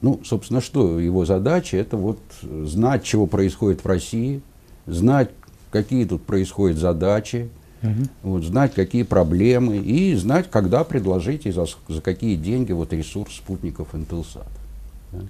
Ну, 0.00 0.20
собственно, 0.24 0.60
что 0.60 0.98
его 1.00 1.24
задача, 1.24 1.76
это 1.76 1.96
вот 1.96 2.18
знать, 2.42 3.04
чего 3.04 3.26
происходит 3.26 3.84
в 3.84 3.86
России, 3.86 4.40
знать, 4.86 5.30
какие 5.70 6.04
тут 6.04 6.24
происходят 6.24 6.78
задачи, 6.78 7.48
Мгм. 7.82 8.08
вот, 8.22 8.42
знать, 8.44 8.72
какие 8.74 9.02
проблемы, 9.02 9.76
и 9.76 10.14
знать, 10.16 10.50
когда 10.50 10.84
предложить 10.84 11.46
и 11.46 11.52
за, 11.52 11.66
за 11.88 12.00
какие 12.00 12.36
деньги 12.36 12.72
вот 12.72 12.92
ресурс 12.92 13.34
спутников 13.36 13.94
Интелсат. 13.94 14.46
Так. 15.10 15.24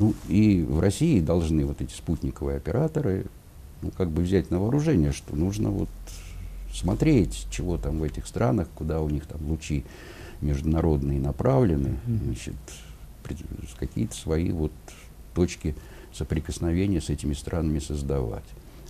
Ну, 0.00 0.14
и 0.28 0.62
в 0.62 0.80
России 0.80 1.20
должны 1.20 1.66
вот 1.66 1.82
эти 1.82 1.92
спутниковые 1.92 2.56
операторы, 2.56 3.26
ну, 3.82 3.90
как 3.90 4.08
бы 4.08 4.22
взять 4.22 4.50
на 4.50 4.58
вооружение, 4.58 5.12
что 5.12 5.36
нужно 5.36 5.68
вот 5.68 5.90
смотреть, 6.72 7.46
чего 7.50 7.76
там 7.76 7.98
в 7.98 8.02
этих 8.02 8.26
странах, 8.26 8.68
куда 8.74 9.02
у 9.02 9.10
них 9.10 9.26
там 9.26 9.46
лучи 9.46 9.84
международные 10.40 11.20
направлены, 11.20 11.98
значит, 12.06 12.54
какие-то 13.78 14.14
свои 14.14 14.50
вот 14.52 14.72
точки 15.34 15.76
соприкосновения 16.14 17.02
с 17.02 17.10
этими 17.10 17.34
странами 17.34 17.78
создавать. 17.78 18.44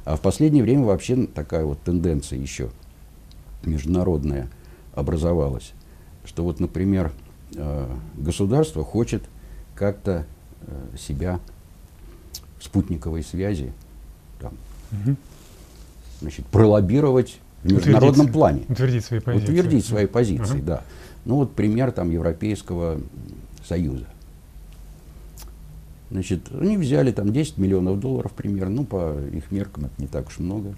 А 0.04 0.14
в 0.14 0.20
последнее 0.20 0.62
время 0.62 0.84
вообще 0.84 1.26
такая 1.26 1.64
вот 1.64 1.80
тенденция 1.82 2.38
еще 2.38 2.70
международная 3.64 4.48
образовалась, 4.94 5.72
что 6.24 6.44
вот, 6.44 6.60
например, 6.60 7.12
э, 7.56 7.96
государство 8.16 8.84
хочет 8.84 9.24
как-то 9.74 10.24
себя 10.98 11.40
в 12.58 12.64
спутниковой 12.64 13.22
связи 13.22 13.72
там, 14.40 14.52
Мгм. 14.90 15.16
значит, 16.20 16.46
пролоббировать 16.46 17.38
в 17.62 17.72
международном 17.72 18.26
Утвердить- 18.26 18.32
плане. 18.32 18.62
Утвердить 18.68 19.04
свои 19.04 19.20
позиции. 19.20 19.44
Утвердить 19.52 19.84
свои 19.86 20.06
позиции, 20.06 20.56
Ага. 20.58 20.62
да. 20.66 20.84
Ну 21.24 21.36
вот 21.36 21.54
пример 21.54 21.92
там 21.92 22.10
Европейского 22.10 23.00
Союза. 23.66 24.06
Значит, 26.10 26.48
они 26.52 26.76
взяли 26.76 27.12
там 27.12 27.32
10 27.32 27.56
миллионов 27.58 28.00
долларов 28.00 28.32
примерно, 28.32 28.76
ну 28.76 28.84
по 28.84 29.16
их 29.32 29.50
меркам 29.52 29.84
это 29.86 29.94
не 29.98 30.06
так 30.08 30.26
уж 30.28 30.38
много. 30.38 30.74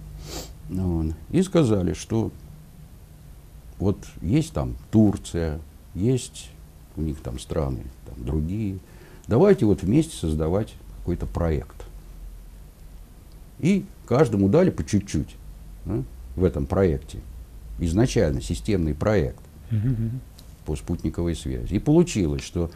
Ну, 0.69 1.03
вот. 1.03 1.15
и 1.31 1.43
сказали, 1.43 1.93
что 1.95 2.31
вот 3.79 3.99
есть 4.21 4.53
там 4.53 4.77
Турция, 4.91 5.59
есть 5.95 6.51
у 6.97 7.03
них 7.03 7.21
там 7.21 7.39
страны, 7.39 7.83
там 8.07 8.25
другие. 8.25 8.79
Давайте 9.27 9.67
вот 9.67 9.83
вместе 9.83 10.17
создавать 10.17 10.75
какой-то 10.99 11.27
проект. 11.27 11.77
И 13.61 13.85
каждому 14.07 14.49
дали 14.49 14.71
по 14.71 14.85
чуть-чуть 14.85 15.37
да, 15.85 16.03
в 16.37 16.45
этом 16.45 16.67
проекте. 16.67 17.19
Изначально 17.79 18.41
системный 18.41 18.95
проект 18.95 19.41
по 20.65 20.77
спутниковой 20.77 21.35
связи. 21.35 21.75
И 21.75 21.79
получилось, 21.79 22.43
что 22.43 22.71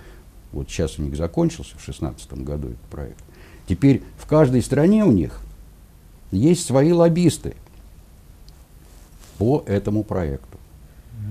вот 0.53 0.69
сейчас 0.71 0.99
у 0.99 1.03
них 1.03 1.17
закончился 1.17 1.73
в 1.73 1.85
2016 1.85 2.33
году 2.45 2.69
этот 2.69 2.81
проект. 2.91 3.23
Теперь 3.69 4.03
в 4.17 4.27
каждой 4.27 4.63
стране 4.63 5.05
у 5.05 5.13
них 5.13 5.41
есть 6.31 6.65
свои 6.65 6.93
лоббисты 6.93 7.55
по 9.39 9.63
этому 9.67 10.03
проекту. 10.03 10.59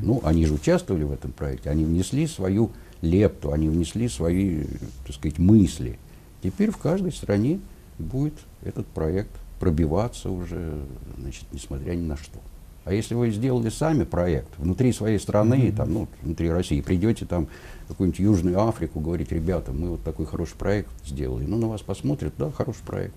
Ну, 0.01 0.21
они 0.23 0.45
же 0.45 0.53
участвовали 0.53 1.03
в 1.03 1.11
этом 1.11 1.31
проекте, 1.31 1.69
они 1.69 1.85
внесли 1.85 2.27
свою 2.27 2.71
лепту, 3.01 3.51
они 3.51 3.69
внесли 3.69 4.07
свои, 4.07 4.63
так 5.05 5.15
сказать, 5.15 5.37
мысли. 5.39 5.97
Теперь 6.41 6.71
в 6.71 6.77
каждой 6.77 7.11
стране 7.11 7.59
будет 7.99 8.35
этот 8.63 8.85
проект 8.87 9.31
пробиваться 9.59 10.29
уже, 10.29 10.77
значит, 11.17 11.45
несмотря 11.51 11.93
ни 11.93 12.01
на 12.05 12.17
что. 12.17 12.39
А 12.83 12.93
если 12.93 13.15
вы 13.15 13.31
сделали 13.31 13.69
сами 13.69 14.03
проект 14.03 14.49
внутри 14.59 14.93
своей 14.93 15.17
страны, 15.17 15.57
Мгм. 15.69 15.75
там, 15.75 15.93
ну, 15.93 16.07
внутри 16.21 16.51
России, 16.51 16.81
придете 16.81 17.25
там 17.25 17.47
в 17.85 17.87
какую-нибудь 17.89 18.19
Южную 18.19 18.61
Африку, 18.61 18.99
говорить, 18.99 19.31
ребята, 19.31 19.71
мы 19.71 19.89
вот 19.91 20.03
такой 20.03 20.27
хороший 20.27 20.55
проект 20.55 20.89
сделали, 21.03 21.45
ну, 21.45 21.57
на 21.57 21.67
вас 21.67 21.81
посмотрят, 21.81 22.33
да, 22.37 22.51
хороший 22.51 22.83
проект. 22.85 23.15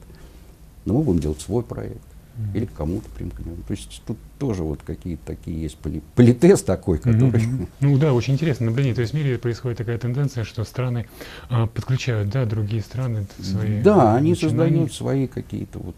Но 0.86 0.94
мы 0.94 1.02
будем 1.02 1.20
делать 1.20 1.40
свой 1.40 1.62
проект. 1.62 2.00
Мгм. 2.38 2.56
Или 2.56 2.64
к 2.66 2.72
кому-то 2.72 3.08
примкнем. 3.10 3.56
То 3.66 3.72
есть 3.72 4.00
тут 4.06 4.16
тоже 4.38 4.62
вот 4.62 4.80
какие-то 4.86 5.22
такие 5.26 5.60
есть 5.60 5.76
поли- 5.76 6.02
политест 6.14 6.64
такой, 6.64 6.98
который... 6.98 7.42
Мгм. 7.42 7.68
Ну 7.80 7.98
да, 7.98 8.12
очень 8.14 8.34
интересно 8.34 8.66
наблюдение. 8.66 8.94
То 8.94 9.00
есть 9.00 9.12
в 9.12 9.16
мире 9.16 9.38
происходит 9.38 9.78
такая 9.78 9.98
тенденция, 9.98 10.44
что 10.44 10.62
страны 10.64 11.06
а, 11.50 11.66
подключают, 11.66 12.30
да, 12.30 12.44
другие 12.44 12.80
страны 12.82 13.26
свои 13.42 13.82
Да, 13.82 14.14
они 14.14 14.30
начинания, 14.30 14.36
создают 14.68 14.92
свои 14.92 15.26
какие-то 15.26 15.80
вот 15.80 15.96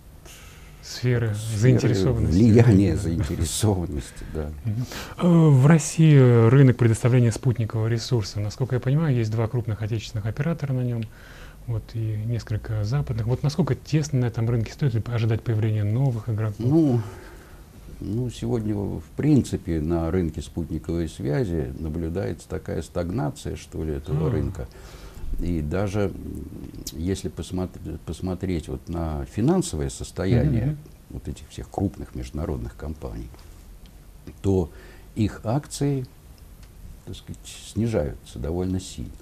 сферы 0.83 1.35
сферы 1.35 1.59
заинтересованности. 1.59 2.35
влияния, 2.37 2.95
Да. 2.95 2.99
заинтересованности, 3.03 4.25
да. 4.35 4.51
Э, 5.19 5.27
В 5.29 5.67
России 5.67 6.49
рынок 6.49 6.79
предоставления 6.79 7.33
спутникового 7.33 7.87
ресурса, 7.87 8.41
насколько 8.41 8.77
я 8.77 8.81
понимаю, 8.81 9.15
есть 9.15 9.31
два 9.31 9.47
крупных 9.47 9.83
отечественных 9.83 10.25
оператора 10.27 10.73
на 10.73 10.81
нем, 10.83 11.03
вот 11.71 11.83
и 11.95 12.17
несколько 12.27 12.85
западных. 12.85 13.27
Вот 13.27 13.43
насколько 13.43 13.75
тесно 13.75 14.21
на 14.21 14.25
этом 14.27 14.49
рынке 14.49 14.73
стоит 14.73 14.95
ли 14.95 15.03
ожидать 15.07 15.43
появления 15.43 15.85
новых 15.85 16.29
игроков? 16.29 16.57
Ну, 16.59 17.01
ну, 18.01 18.31
сегодня, 18.31 18.75
в 18.75 19.03
принципе, 19.17 19.81
на 19.81 20.11
рынке 20.11 20.43
спутниковой 20.43 21.09
связи 21.09 21.73
наблюдается 21.79 22.49
такая 22.49 22.83
стагнация, 22.83 23.57
что 23.57 23.85
ли, 23.85 23.95
этого 23.95 24.27
А. 24.27 24.31
рынка. 24.31 24.67
И 25.39 25.61
даже 25.61 26.13
если 26.93 27.29
посмотреть, 27.29 28.01
посмотреть 28.01 28.69
вот 28.69 28.89
на 28.89 29.25
финансовое 29.27 29.89
состояние 29.89 30.67
Мгм. 30.67 30.79
вот 31.11 31.29
этих 31.29 31.49
всех 31.49 31.71
крупных 31.71 32.15
международных 32.15 32.77
компаний, 32.77 33.29
то 34.43 34.71
их 35.15 35.41
акции, 35.45 36.07
так 37.07 37.17
сказать, 37.17 37.39
снижаются 37.45 38.39
довольно 38.39 38.81
сильно. 38.81 39.13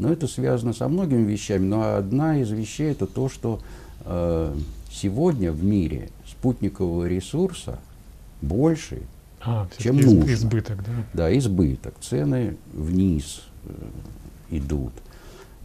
Но 0.00 0.12
это 0.12 0.26
связано 0.26 0.72
со 0.72 0.88
многими 0.88 1.30
вещами. 1.30 1.64
Но 1.64 1.96
одна 1.96 2.38
из 2.38 2.50
вещей 2.50 2.90
это 2.90 3.06
то, 3.06 3.28
что 3.28 3.60
э, 4.04 4.56
сегодня 4.90 5.52
в 5.52 5.62
мире 5.62 6.08
спутникового 6.26 7.06
ресурса 7.06 7.78
больше, 8.40 9.02
а, 9.40 9.68
чем 9.78 9.98
из, 9.98 10.06
нужно. 10.06 10.32
Избыток, 10.32 10.78
да? 10.84 10.92
Да, 11.12 11.38
избыток. 11.38 11.94
Цены 12.00 12.56
вниз 12.72 13.42
э, 13.64 13.72
идут. 14.50 14.92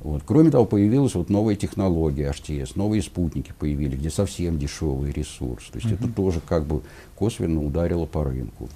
Вот. 0.06 0.22
Кроме 0.26 0.52
того, 0.52 0.66
появилась 0.66 1.16
вот 1.16 1.30
новая 1.30 1.56
технология 1.56 2.32
HTS, 2.32 2.74
новые 2.76 3.02
спутники 3.02 3.54
появились, 3.58 3.98
где 3.98 4.12
совсем 4.12 4.60
дешевый 4.60 5.12
ресурс. 5.12 5.66
То 5.72 5.80
есть 5.80 5.90
mm-hmm. 5.90 6.06
это 6.06 6.14
тоже 6.14 6.42
как 6.48 6.66
бы 6.66 6.82
косвенно 7.16 7.64
ударило 7.64 8.06
по 8.06 8.24
рынку. 8.24 8.70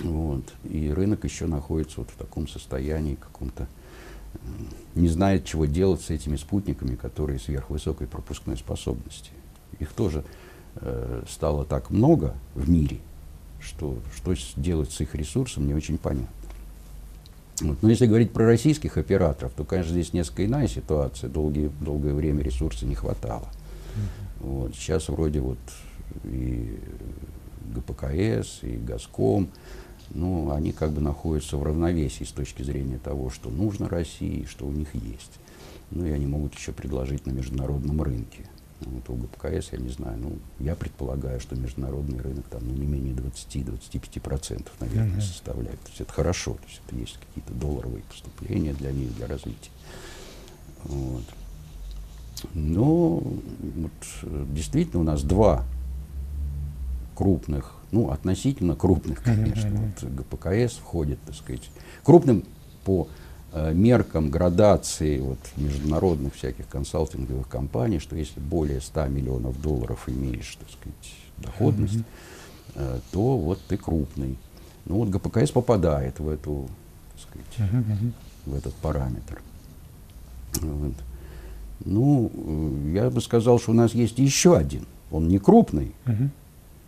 Вот. 0.00 0.42
И 0.64 0.90
рынок 0.90 1.24
еще 1.24 1.46
находится 1.46 2.00
вот 2.00 2.10
в 2.10 2.16
таком 2.16 2.48
состоянии 2.48 3.14
каком-то, 3.14 3.66
не 4.94 5.08
знает, 5.08 5.44
чего 5.44 5.66
делать 5.66 6.00
с 6.00 6.10
этими 6.10 6.36
спутниками, 6.36 6.96
которые 6.96 7.38
сверхвысокой 7.38 8.06
пропускной 8.06 8.56
способности. 8.56 9.30
Их 9.78 9.92
тоже 9.92 10.24
э, 10.76 11.22
стало 11.28 11.64
так 11.64 11.90
много 11.90 12.34
в 12.54 12.68
мире, 12.68 12.98
что 13.60 13.98
что 14.14 14.34
делать 14.56 14.90
с 14.90 15.00
их 15.00 15.14
ресурсом, 15.14 15.66
не 15.66 15.74
очень 15.74 15.98
понятно. 15.98 16.28
Вот. 17.60 17.82
Но 17.82 17.90
если 17.90 18.06
говорить 18.06 18.32
про 18.32 18.46
российских 18.46 18.96
операторов, 18.98 19.52
то, 19.54 19.64
конечно, 19.64 19.92
здесь 19.92 20.12
несколько 20.12 20.44
иная 20.44 20.68
ситуация. 20.68 21.30
Долгие, 21.30 21.70
долгое 21.80 22.12
время 22.12 22.42
ресурсов 22.42 22.82
не 22.82 22.94
хватало. 22.94 23.48
Mm-hmm. 23.48 24.46
Вот. 24.46 24.74
Сейчас 24.74 25.08
вроде 25.08 25.40
вот 25.40 25.58
и 26.24 26.78
ГПКС, 27.74 28.62
и 28.62 28.76
Газком, 28.76 29.48
ну, 30.10 30.52
они 30.52 30.72
как 30.72 30.92
бы 30.92 31.00
находятся 31.00 31.56
в 31.56 31.62
равновесии 31.62 32.24
с 32.24 32.32
точки 32.32 32.62
зрения 32.62 32.98
того, 32.98 33.30
что 33.30 33.50
нужно 33.50 33.88
России, 33.88 34.46
что 34.48 34.66
у 34.66 34.72
них 34.72 34.94
есть. 34.94 35.32
Ну, 35.90 36.04
и 36.04 36.10
они 36.10 36.26
могут 36.26 36.54
еще 36.54 36.72
предложить 36.72 37.26
на 37.26 37.30
международном 37.30 38.02
рынке. 38.02 38.46
Вот 38.80 39.08
у 39.08 39.14
ГПКС, 39.14 39.72
я 39.72 39.78
не 39.78 39.88
знаю, 39.88 40.18
ну, 40.18 40.38
я 40.58 40.74
предполагаю, 40.74 41.40
что 41.40 41.56
международный 41.56 42.20
рынок 42.20 42.44
там 42.50 42.62
ну, 42.66 42.74
не 42.74 42.86
менее 42.86 43.14
20-25% 43.14 44.68
наверное, 44.80 45.16
mm-hmm. 45.16 45.20
составляет. 45.20 45.80
То 45.80 45.88
есть 45.88 46.00
это 46.02 46.12
хорошо, 46.12 46.54
то 46.54 46.68
есть 46.68 46.82
это 46.86 46.96
есть 46.96 47.18
какие-то 47.18 47.54
долларовые 47.54 48.02
поступления 48.04 48.74
для 48.74 48.92
них, 48.92 49.14
для 49.16 49.26
развития. 49.26 49.70
Вот. 50.84 51.24
Но 52.52 53.16
вот, 53.16 53.92
действительно 54.52 55.00
у 55.00 55.04
нас 55.04 55.22
два 55.22 55.64
крупных, 57.14 57.75
ну, 57.92 58.10
относительно 58.10 58.74
крупных, 58.74 59.22
конечно, 59.22 59.70
вот 59.70 60.10
ГПКС 60.10 60.74
входит, 60.74 61.18
так 61.24 61.34
сказать, 61.34 61.70
крупным 62.02 62.44
по 62.84 63.08
Э, 63.58 63.72
меркам 63.72 64.28
градации 64.28 65.18
вот, 65.18 65.38
международных 65.56 66.34
всяких 66.34 66.68
консалтинговых 66.68 67.48
компаний, 67.48 68.00
что 68.00 68.14
если 68.14 68.38
более 68.38 68.82
100 68.82 69.06
миллионов 69.06 69.58
долларов 69.62 70.08
имеешь, 70.08 70.56
так 70.56 70.68
сказать, 70.68 71.14
доходность, 71.38 72.04
mm-hmm. 72.74 73.00
то 73.12 73.38
вот 73.38 73.58
ты 73.66 73.78
крупный. 73.78 74.36
Ну 74.84 74.96
вот 74.96 75.08
ГПКС 75.08 75.52
попадает 75.52 76.20
в 76.20 76.28
эту, 76.28 76.68
так 77.12 77.20
сказать, 77.22 77.70
в 78.44 78.54
этот 78.54 78.74
параметр. 78.74 79.40
Вот. 80.60 80.92
Ну, 81.82 82.30
э, 82.34 82.90
я 82.94 83.08
бы 83.08 83.22
сказал, 83.22 83.58
что 83.58 83.70
у 83.70 83.74
нас 83.74 83.94
есть 83.94 84.18
еще 84.18 84.54
один. 84.54 84.84
Он 85.10 85.28
не 85.28 85.38
крупный, 85.38 85.94
mm-hmm. 86.04 86.28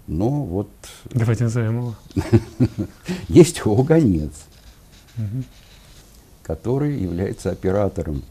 Но 0.09 0.29
вот... 0.29 0.69
Давайте 1.11 1.45
назовем 1.45 1.79
его. 1.79 1.95
Есть. 3.29 3.59
Mm-hmm 3.59 5.45
который 6.49 6.99
является 6.99 7.51
оператором 7.51 8.23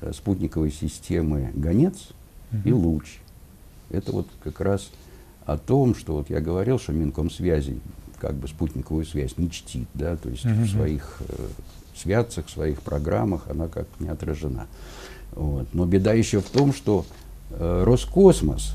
э, 0.00 0.10
спутниковой 0.12 0.72
системы 0.72 1.52
«Гонец» 1.54 2.08
угу. 2.50 2.68
и 2.68 2.72
«Луч». 2.72 3.18
Это 3.90 4.10
вот 4.10 4.26
как 4.42 4.60
раз 4.60 4.90
о 5.46 5.56
том, 5.56 5.94
что 5.94 6.14
вот 6.14 6.30
я 6.30 6.40
говорил, 6.40 6.80
что 6.80 6.92
Минкомсвязи 6.92 7.78
как 8.18 8.34
бы 8.34 8.48
спутниковую 8.48 9.06
связь 9.06 9.38
не 9.38 9.52
чтит, 9.52 9.86
да, 9.94 10.16
то 10.16 10.30
есть 10.30 10.44
угу. 10.44 10.62
в 10.62 10.68
своих 10.68 11.18
э, 11.28 11.46
святцах, 11.94 12.46
в 12.46 12.50
своих 12.50 12.82
программах 12.82 13.46
она 13.48 13.68
как 13.68 13.86
не 14.00 14.08
отражена. 14.08 14.66
Вот. 15.30 15.68
Но 15.72 15.86
беда 15.86 16.12
еще 16.12 16.40
в 16.40 16.50
том, 16.50 16.74
что 16.74 17.06
э, 17.50 17.84
Роскосмос 17.84 18.74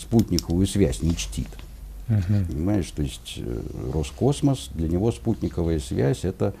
спутниковую 0.00 0.66
связь 0.66 1.02
не 1.02 1.14
чтит. 1.16 1.48
Угу. 2.08 2.46
Понимаешь, 2.48 2.90
то 2.90 3.02
есть 3.02 3.38
э, 3.38 3.62
Роскосмос, 3.92 4.70
для 4.74 4.88
него 4.88 5.12
спутниковая 5.12 5.78
связь 5.78 6.24
это 6.24 6.54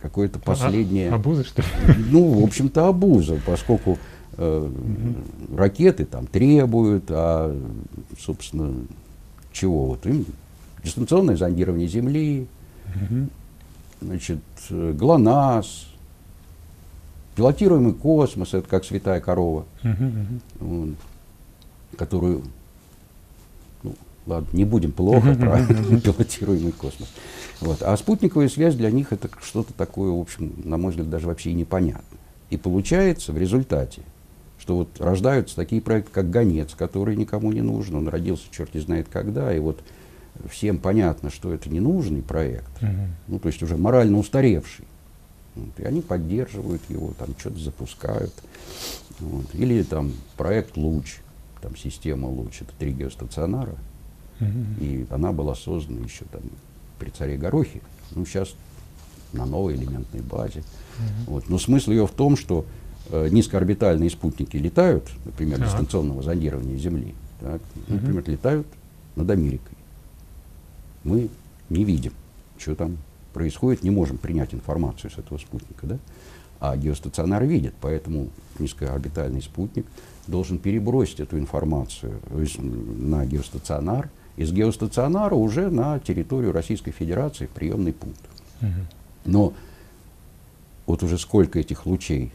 какое-то 0.00 0.38
а, 0.38 0.42
последнее... 0.42 1.10
А, 1.10 1.16
обуза, 1.16 1.44
что 1.44 1.62
ли? 1.62 1.68
Ну, 2.10 2.40
в 2.40 2.44
общем-то, 2.44 2.88
обуза, 2.88 3.40
поскольку 3.44 3.98
э, 4.36 4.70
угу. 4.70 5.56
ракеты 5.56 6.04
там 6.04 6.26
требуют, 6.26 7.04
а, 7.08 7.58
собственно, 8.20 8.72
чего? 9.52 9.86
Вот 9.86 10.06
им 10.06 10.26
дистанционное 10.84 11.36
зондирование 11.36 11.88
Земли, 11.88 12.46
угу. 12.94 13.28
значит, 14.00 14.40
ГЛОНАСС, 14.70 15.86
пилотируемый 17.34 17.94
космос, 17.94 18.54
это 18.54 18.68
как 18.68 18.84
святая 18.84 19.20
корова, 19.20 19.64
угу, 19.82 20.04
угу. 20.60 20.88
которую 21.96 22.42
Ладно, 24.26 24.48
не 24.52 24.64
будем 24.64 24.92
плохо 24.92 25.34
про 25.40 25.64
пилотируемый 26.00 26.72
космос. 26.72 27.08
Вот. 27.60 27.82
А 27.82 27.96
спутниковая 27.96 28.48
связь 28.48 28.74
для 28.74 28.90
них 28.90 29.12
это 29.12 29.28
что-то 29.42 29.72
такое, 29.72 30.10
в 30.10 30.20
общем, 30.20 30.54
на 30.64 30.76
мой 30.76 30.90
взгляд, 30.90 31.10
даже 31.10 31.26
вообще 31.26 31.50
и 31.50 31.54
непонятно. 31.54 32.18
И 32.50 32.56
получается 32.56 33.32
в 33.32 33.38
результате, 33.38 34.02
что 34.58 34.76
вот 34.76 35.00
рождаются 35.00 35.56
такие 35.56 35.80
проекты, 35.82 36.10
как 36.12 36.30
«Гонец», 36.30 36.74
который 36.74 37.16
никому 37.16 37.52
не 37.52 37.62
нужен, 37.62 37.96
он 37.96 38.08
родился 38.08 38.44
черт 38.50 38.74
не 38.74 38.80
знает 38.80 39.08
когда, 39.10 39.54
и 39.54 39.58
вот 39.58 39.82
всем 40.50 40.78
понятно, 40.78 41.30
что 41.30 41.52
это 41.52 41.68
ненужный 41.68 42.22
проект, 42.22 42.70
ну, 43.28 43.38
то 43.38 43.48
есть 43.48 43.62
уже 43.62 43.76
морально 43.76 44.18
устаревший. 44.18 44.86
Вот, 45.54 45.78
и 45.78 45.84
они 45.84 46.00
поддерживают 46.00 46.82
его, 46.88 47.12
там 47.18 47.28
что-то 47.38 47.60
запускают. 47.60 48.32
Вот. 49.20 49.46
Или 49.54 49.82
там 49.84 50.12
проект 50.36 50.76
«Луч», 50.76 51.18
там 51.60 51.76
система 51.76 52.26
«Луч», 52.26 52.62
это 52.62 52.72
три 52.78 52.92
геостационара, 52.92 53.76
и 54.40 55.06
она 55.10 55.32
была 55.32 55.54
создана 55.54 56.00
еще 56.04 56.24
там 56.30 56.42
при 56.98 57.10
царе 57.10 57.36
Горохе. 57.36 57.80
Ну, 58.14 58.24
сейчас 58.24 58.54
на 59.32 59.46
новой 59.46 59.74
элементной 59.74 60.20
базе. 60.20 60.62
Вот. 61.26 61.48
Но 61.48 61.58
смысл 61.58 61.90
ее 61.90 62.06
в 62.06 62.12
том, 62.12 62.36
что 62.36 62.64
э, 63.10 63.28
низкоорбитальные 63.30 64.10
спутники 64.10 64.56
летают, 64.56 65.10
например, 65.24 65.58
так. 65.58 65.68
дистанционного 65.68 66.22
зондирования 66.22 66.76
Земли, 66.76 67.14
так, 67.40 67.60
угу. 67.74 67.94
например, 67.94 68.24
летают 68.28 68.66
над 69.16 69.30
Америкой. 69.30 69.76
Мы 71.02 71.28
не 71.68 71.84
видим, 71.84 72.12
что 72.58 72.74
там 72.74 72.98
происходит, 73.32 73.82
не 73.82 73.90
можем 73.90 74.18
принять 74.18 74.54
информацию 74.54 75.10
с 75.10 75.18
этого 75.18 75.38
спутника. 75.38 75.86
Да? 75.86 75.98
А 76.60 76.76
геостационар 76.76 77.44
видит, 77.44 77.74
поэтому 77.80 78.28
низкоорбитальный 78.58 79.42
спутник 79.42 79.86
должен 80.26 80.58
перебросить 80.58 81.20
эту 81.20 81.38
информацию 81.38 82.20
на 82.30 83.26
геостационар, 83.26 84.08
из 84.36 84.52
геостационара 84.52 85.34
уже 85.34 85.70
на 85.70 85.98
территорию 86.00 86.52
Российской 86.52 86.90
Федерации 86.90 87.46
в 87.46 87.50
приемный 87.50 87.92
пункт. 87.92 88.20
Угу. 88.60 88.70
Но 89.26 89.54
вот 90.86 91.02
уже 91.02 91.18
сколько 91.18 91.58
этих 91.58 91.86
лучей 91.86 92.32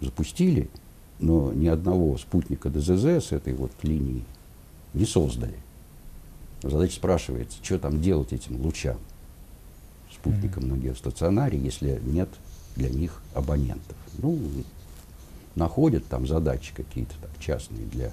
запустили, 0.00 0.70
но 1.18 1.52
ни 1.52 1.66
одного 1.66 2.16
спутника 2.18 2.70
ДЗЗ 2.70 3.26
с 3.26 3.32
этой 3.32 3.54
вот 3.54 3.72
линии 3.82 4.24
не 4.92 5.04
создали. 5.04 5.56
Задача 6.62 6.94
спрашивается, 6.94 7.58
что 7.62 7.78
там 7.78 8.00
делать 8.00 8.32
этим 8.32 8.60
лучам, 8.60 8.96
спутникам 10.12 10.64
mm 10.64 10.68
на 10.68 10.76
геостационаре, 10.78 11.58
если 11.58 12.00
нет 12.04 12.28
для 12.76 12.88
них 12.88 13.20
абонентов. 13.34 13.96
Ну, 14.18 14.38
находят 15.56 16.06
там 16.06 16.26
задачи 16.26 16.72
какие-то 16.74 17.14
так, 17.20 17.30
частные 17.38 17.86
для 17.86 18.12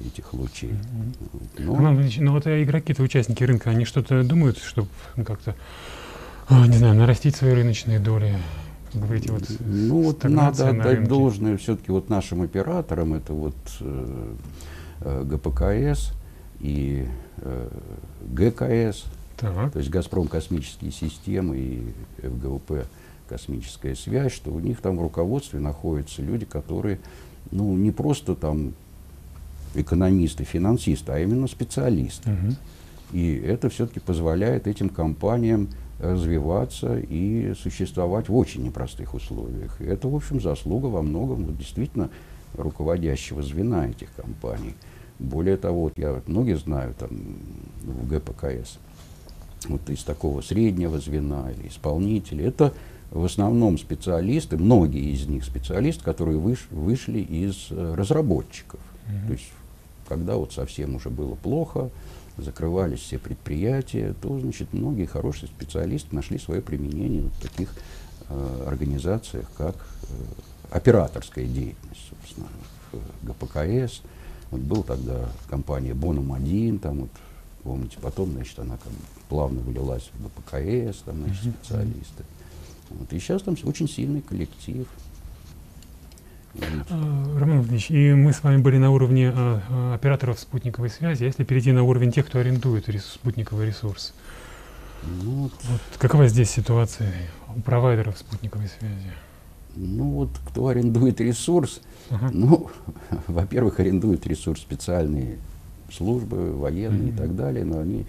этих 0.00 0.32
лучей. 0.32 0.74
Но... 1.58 1.76
Ну, 1.76 2.08
ну 2.18 2.32
вот 2.32 2.46
игроки-то, 2.46 3.02
участники 3.02 3.44
рынка, 3.44 3.70
они 3.70 3.84
что-то 3.84 4.22
думают, 4.24 4.58
чтобы 4.58 4.88
ну, 5.16 5.24
как-то, 5.24 5.54
а, 6.48 6.66
не 6.66 6.76
знаю, 6.76 6.94
нарастить 6.94 7.36
свои 7.36 7.52
рыночные 7.52 7.98
доли? 7.98 8.38
Говорите, 8.94 9.32
вот 9.32 9.44
ну 9.60 10.02
вот 10.02 10.24
надо 10.24 10.68
отдать 10.68 10.84
рынке. 10.96 11.08
должное 11.08 11.56
все-таки 11.56 11.90
вот 11.90 12.10
нашим 12.10 12.42
операторам, 12.42 13.14
это 13.14 13.32
вот 13.32 13.56
э, 13.80 14.34
э 15.00 15.24
ГПКС 15.24 16.12
и 16.60 17.08
э, 17.38 17.68
ГКС, 18.32 19.04
так. 19.38 19.72
то 19.72 19.78
есть 19.78 19.90
Газпром 19.90 20.28
космические 20.28 20.92
системы 20.92 21.56
и 21.56 21.94
ФГУП 22.20 22.84
космическая 23.28 23.94
связь, 23.94 24.32
что 24.32 24.50
у 24.50 24.60
них 24.60 24.80
там 24.82 24.98
в 24.98 25.00
руководстве 25.00 25.58
находятся 25.58 26.20
люди, 26.20 26.44
которые 26.44 27.00
ну, 27.50 27.74
не 27.76 27.90
просто 27.90 28.34
там 28.34 28.74
экономисты, 29.74 30.44
финансисты, 30.44 31.12
а 31.12 31.18
именно 31.18 31.46
специалисты. 31.46 32.30
Угу. 32.30 32.54
И 33.12 33.34
это 33.34 33.68
все-таки 33.68 34.00
позволяет 34.00 34.66
этим 34.66 34.88
компаниям 34.88 35.68
развиваться 35.98 36.98
и 36.98 37.54
существовать 37.54 38.28
в 38.28 38.36
очень 38.36 38.64
непростых 38.64 39.14
условиях. 39.14 39.80
И 39.80 39.84
это, 39.84 40.08
в 40.08 40.16
общем, 40.16 40.40
заслуга 40.40 40.86
во 40.86 41.02
многом 41.02 41.44
вот, 41.44 41.56
действительно 41.56 42.10
руководящего 42.54 43.42
звена 43.42 43.88
этих 43.88 44.12
компаний. 44.14 44.74
Более 45.18 45.56
того, 45.56 45.82
вот 45.82 45.98
я 45.98 46.20
многие 46.26 46.56
знаю 46.56 46.94
там 46.98 47.10
в 47.84 48.08
ГПКС, 48.08 48.78
вот 49.68 49.88
из 49.88 50.02
такого 50.02 50.40
среднего 50.40 50.98
звена 50.98 51.52
или 51.52 51.68
исполнителей, 51.68 52.46
это 52.46 52.72
в 53.12 53.24
основном 53.24 53.78
специалисты, 53.78 54.56
многие 54.56 55.12
из 55.12 55.26
них 55.26 55.44
специалисты, 55.44 56.02
которые 56.02 56.38
выш, 56.38 56.66
вышли 56.70 57.20
из 57.20 57.68
э, 57.70 57.94
разработчиков. 57.94 58.80
Mm-hmm. 59.06 59.26
То 59.26 59.32
есть, 59.32 59.52
когда 60.12 60.36
вот 60.36 60.52
совсем 60.52 60.96
уже 60.96 61.08
было 61.08 61.36
плохо, 61.36 61.88
закрывались 62.36 63.00
все 63.00 63.18
предприятия, 63.18 64.14
то, 64.20 64.38
значит, 64.38 64.74
многие 64.74 65.06
хорошие 65.06 65.48
специалисты 65.48 66.14
нашли 66.14 66.38
свое 66.38 66.60
применение 66.60 67.22
в 67.22 67.40
таких 67.40 67.74
э, 68.28 68.64
организациях, 68.66 69.50
как 69.56 69.74
э, 69.74 70.06
операторская 70.70 71.46
деятельность, 71.46 72.10
собственно, 72.10 72.48
в 72.92 73.26
ГПКС. 73.26 74.02
Вот 74.50 74.60
был 74.60 74.82
тогда 74.82 75.30
компания 75.48 75.94
Боном-1, 75.94 76.78
там 76.80 77.00
вот, 77.00 77.10
помните, 77.62 77.96
потом, 78.02 78.32
значит, 78.32 78.58
она 78.58 78.76
как 78.76 78.92
плавно 79.30 79.62
вылилась 79.62 80.10
в 80.12 80.24
ГПКС, 80.24 80.98
там, 81.06 81.24
значит, 81.24 81.54
специалисты. 81.54 82.24
Вот, 82.90 83.10
и 83.14 83.18
сейчас 83.18 83.40
там 83.40 83.56
очень 83.64 83.88
сильный 83.88 84.20
коллектив. 84.20 84.86
А, 86.60 87.38
Роман 87.38 87.58
Владимирович, 87.58 87.90
и 87.90 88.12
мы 88.12 88.32
с 88.32 88.42
вами 88.42 88.60
были 88.60 88.76
на 88.76 88.90
уровне 88.90 89.32
а, 89.34 89.62
а, 89.68 89.94
операторов 89.94 90.38
спутниковой 90.38 90.90
связи. 90.90 91.24
Если 91.24 91.44
перейти 91.44 91.72
на 91.72 91.82
уровень 91.82 92.12
тех, 92.12 92.26
кто 92.26 92.40
арендует 92.40 92.86
спутниковый 93.02 93.66
ресурс, 93.66 94.12
ну, 95.02 95.42
вот. 95.42 95.52
Вот, 95.64 95.80
какова 95.98 96.28
здесь 96.28 96.50
ситуация 96.50 97.12
у 97.54 97.60
провайдеров 97.60 98.16
спутниковой 98.18 98.68
связи? 98.68 99.12
Ну 99.74 100.10
вот, 100.10 100.30
кто 100.46 100.68
арендует 100.68 101.20
ресурс, 101.20 101.80
uh-huh. 102.10 102.30
ну, 102.32 102.70
во-первых, 103.26 103.80
арендуют 103.80 104.26
ресурс 104.26 104.60
специальные 104.60 105.38
службы, 105.90 106.52
военные 106.52 107.10
uh-huh. 107.10 107.14
и 107.14 107.16
так 107.16 107.34
далее, 107.34 107.64
но 107.64 107.80
они 107.80 108.06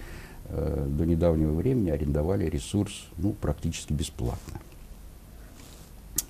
э, 0.49 0.88
до 0.89 1.06
недавнего 1.06 1.53
времени 1.53 1.89
арендовали 1.89 2.45
ресурс 2.45 3.06
ну, 3.17 3.32
практически 3.34 3.93
бесплатно. 3.93 4.60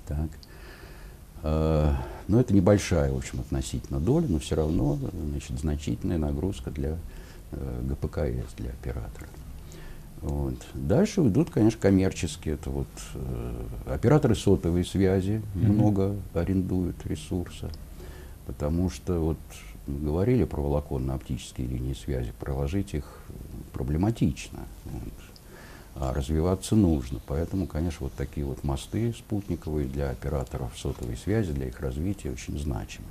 Так. 0.06 0.28
Э, 1.44 1.92
но 2.26 2.40
это 2.40 2.54
небольшая, 2.54 3.12
в 3.12 3.16
общем, 3.16 3.40
относительно 3.40 4.00
доля, 4.00 4.26
но 4.28 4.38
все 4.38 4.56
равно 4.56 4.98
значит, 5.30 5.58
значительная 5.58 6.18
нагрузка 6.18 6.70
для 6.70 6.96
э, 7.52 7.82
ГПКС, 7.82 8.54
для 8.56 8.70
оператора. 8.70 9.28
Вот. 10.22 10.54
Дальше 10.72 11.20
идут, 11.20 11.50
конечно, 11.50 11.78
коммерческие. 11.78 12.54
Это 12.54 12.70
вот 12.70 12.88
э, 13.14 13.66
операторы 13.86 14.34
сотовой 14.34 14.86
связи 14.86 15.42
mm-hmm. 15.54 15.66
много 15.72 16.16
арендуют 16.32 16.96
ресурса, 17.04 17.70
потому 18.46 18.88
что 18.88 19.20
вот 19.20 19.38
мы 19.86 19.98
говорили 19.98 20.44
про 20.44 20.62
волоконно-оптические 20.62 21.66
линии 21.66 21.92
связи, 21.92 22.32
проложить 22.40 22.94
их 22.94 23.04
проблематично. 23.74 24.60
Вот 24.86 25.12
а 25.96 26.12
развиваться 26.12 26.74
нужно. 26.74 27.20
Поэтому, 27.26 27.66
конечно, 27.66 27.98
вот 28.00 28.12
такие 28.14 28.44
вот 28.44 28.64
мосты 28.64 29.12
спутниковые 29.12 29.86
для 29.86 30.10
операторов 30.10 30.72
сотовой 30.76 31.16
связи, 31.16 31.52
для 31.52 31.68
их 31.68 31.80
развития 31.80 32.30
очень 32.30 32.58
значимы. 32.58 33.06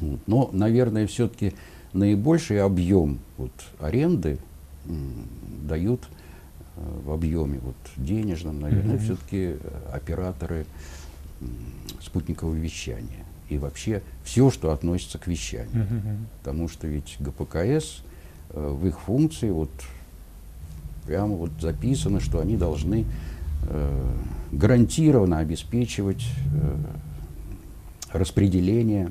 Вот. 0.00 0.20
Но, 0.26 0.50
наверное, 0.52 1.06
все-таки 1.06 1.54
наибольший 1.92 2.62
объем 2.62 3.18
вот, 3.36 3.52
аренды 3.80 4.38
дают 4.84 6.02
э, 6.76 7.00
в 7.04 7.12
объеме 7.12 7.58
вот, 7.62 7.76
денежном, 7.96 8.60
наверное, 8.60 8.96
mm-hmm. 8.96 9.04
все-таки 9.04 9.56
операторы 9.92 10.66
спутникового 12.00 12.54
вещания. 12.54 13.24
И 13.48 13.58
вообще 13.58 14.02
все, 14.24 14.50
что 14.50 14.70
относится 14.70 15.18
к 15.18 15.26
вещанию. 15.26 15.84
Mm-hmm. 15.84 16.16
Потому 16.38 16.68
что 16.68 16.86
ведь 16.86 17.16
ГПКС 17.18 18.02
э, 18.50 18.68
в 18.68 18.86
их 18.86 19.00
функции 19.00 19.50
вот, 19.50 19.70
прямо 21.06 21.34
вот 21.34 21.50
записано, 21.60 22.20
что 22.20 22.40
они 22.40 22.56
должны 22.56 23.04
э, 23.68 24.16
гарантированно 24.52 25.38
обеспечивать 25.38 26.24
э, 26.54 26.76
распределение 28.12 29.10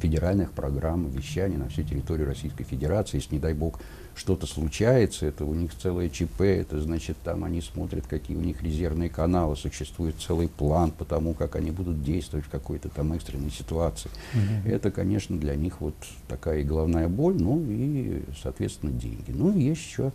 федеральных 0.00 0.50
программ 0.52 1.08
вещания 1.08 1.56
на 1.56 1.68
всю 1.68 1.82
территорию 1.82 2.26
Российской 2.26 2.64
Федерации. 2.64 3.18
Если, 3.18 3.36
не 3.36 3.40
дай 3.40 3.54
бог, 3.54 3.80
что-то 4.20 4.46
случается, 4.46 5.24
это 5.24 5.46
у 5.46 5.54
них 5.54 5.74
целое 5.74 6.10
ЧП, 6.10 6.42
это 6.42 6.78
значит, 6.78 7.16
там 7.24 7.42
они 7.42 7.62
смотрят, 7.62 8.06
какие 8.06 8.36
у 8.36 8.40
них 8.40 8.62
резервные 8.62 9.08
каналы, 9.08 9.56
существует 9.56 10.16
целый 10.20 10.48
план 10.48 10.90
по 10.90 11.06
тому, 11.06 11.32
как 11.32 11.56
они 11.56 11.70
будут 11.70 12.04
действовать 12.04 12.44
в 12.44 12.50
какой-то 12.50 12.90
там 12.90 13.14
экстренной 13.14 13.50
ситуации. 13.50 14.10
Mm-hmm. 14.34 14.70
Это, 14.70 14.90
конечно, 14.90 15.38
для 15.38 15.56
них 15.56 15.80
вот 15.80 15.94
такая 16.28 16.60
и 16.60 16.64
головная 16.64 17.08
боль, 17.08 17.40
ну 17.40 17.64
и, 17.66 18.20
соответственно, 18.42 18.92
деньги. 18.92 19.30
Ну 19.30 19.56
и 19.56 19.62
есть 19.62 19.80
еще 19.80 20.12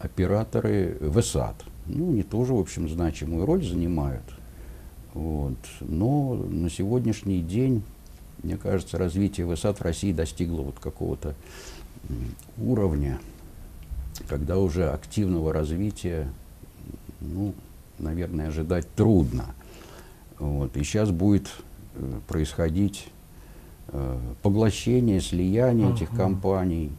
операторы 0.00 0.98
ВСАТ. 1.00 1.62
Ну, 1.86 2.10
они 2.10 2.24
тоже, 2.24 2.54
в 2.54 2.58
общем, 2.58 2.88
значимую 2.88 3.46
роль 3.46 3.64
занимают. 3.64 4.24
Вот. 5.14 5.58
Но 5.80 6.34
на 6.34 6.68
сегодняшний 6.70 7.40
день 7.40 7.84
мне 8.42 8.56
кажется, 8.56 8.98
развитие 8.98 9.46
высот 9.46 9.78
в 9.78 9.82
России 9.82 10.12
достигло 10.12 10.62
вот 10.62 10.78
какого-то 10.78 11.34
уровня, 12.56 13.18
когда 14.28 14.58
уже 14.58 14.90
активного 14.90 15.52
развития, 15.52 16.28
ну, 17.20 17.54
наверное, 17.98 18.48
ожидать 18.48 18.86
трудно. 18.94 19.54
Вот. 20.38 20.76
И 20.76 20.84
сейчас 20.84 21.10
будет 21.10 21.48
э, 21.94 22.20
происходить 22.26 23.08
э, 23.88 24.18
поглощение, 24.42 25.20
слияние 25.20 25.88
uh-huh. 25.88 25.96
этих 25.96 26.10
компаний, 26.10 26.92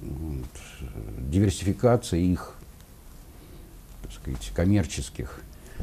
вот, 0.00 1.30
диверсификация 1.30 2.20
их, 2.20 2.54
так 4.02 4.12
сказать, 4.12 4.52
коммерческих 4.54 5.40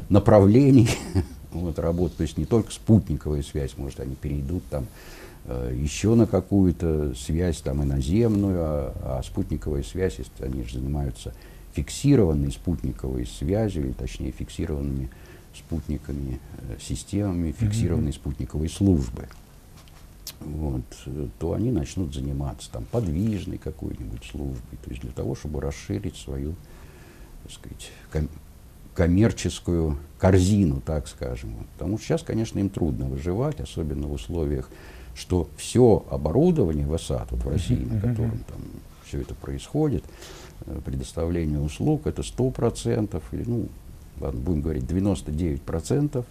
направлений. 0.08 0.90
вот, 1.52 1.78
работать. 1.78 2.16
То 2.16 2.22
есть 2.22 2.38
не 2.38 2.44
только 2.44 2.72
спутниковая 2.72 3.42
связь, 3.42 3.76
может, 3.76 4.00
они 4.00 4.14
перейдут 4.14 4.64
там 4.68 4.84
э, 4.84 5.25
еще 5.72 6.14
на 6.14 6.26
какую-то 6.26 7.14
связь 7.14 7.60
там 7.60 7.82
и 7.82 7.86
наземную, 7.86 8.56
а, 8.58 9.18
а 9.18 9.22
спутниковая 9.22 9.82
связь, 9.82 10.18
если 10.18 10.44
они 10.44 10.64
же 10.64 10.78
занимаются 10.78 11.32
фиксированной 11.74 12.50
спутниковой 12.50 13.26
связью, 13.26 13.84
или 13.84 13.92
точнее 13.92 14.32
фиксированными 14.32 15.10
спутниками, 15.54 16.40
э, 16.58 16.76
системами 16.80 17.52
фиксированной 17.52 18.10
mm-hmm. 18.10 18.14
спутниковой 18.14 18.68
службы, 18.68 19.28
вот, 20.40 20.82
то 21.38 21.52
они 21.52 21.70
начнут 21.70 22.14
заниматься 22.14 22.70
там 22.70 22.84
подвижной 22.84 23.58
какой-нибудь 23.58 24.24
службой, 24.24 24.78
то 24.84 24.90
есть 24.90 25.02
для 25.02 25.12
того, 25.12 25.34
чтобы 25.34 25.60
расширить 25.60 26.16
свою, 26.16 26.54
так 27.42 27.52
сказать, 27.52 27.90
ком- 28.10 28.28
коммерческую 28.94 29.98
корзину, 30.18 30.80
так 30.84 31.08
скажем. 31.08 31.66
Потому 31.74 31.98
что 31.98 32.06
сейчас, 32.06 32.22
конечно, 32.22 32.58
им 32.58 32.70
трудно 32.70 33.06
выживать, 33.06 33.60
особенно 33.60 34.06
в 34.08 34.12
условиях, 34.12 34.68
что 35.16 35.48
все 35.56 36.04
оборудование 36.10 36.86
в 36.86 36.92
ОСАД, 36.92 37.30
вот 37.32 37.44
в 37.44 37.48
России, 37.48 37.84
на 37.84 38.00
котором 38.00 38.38
там 38.46 38.60
все 39.04 39.22
это 39.22 39.34
происходит, 39.34 40.04
э, 40.66 40.78
предоставление 40.84 41.58
услуг, 41.58 42.06
это 42.06 42.22
100%, 42.22 43.22
или, 43.32 43.44
ну, 43.46 43.68
ладно, 44.20 44.40
будем 44.40 44.60
говорить, 44.60 44.84
99%, 44.84 46.24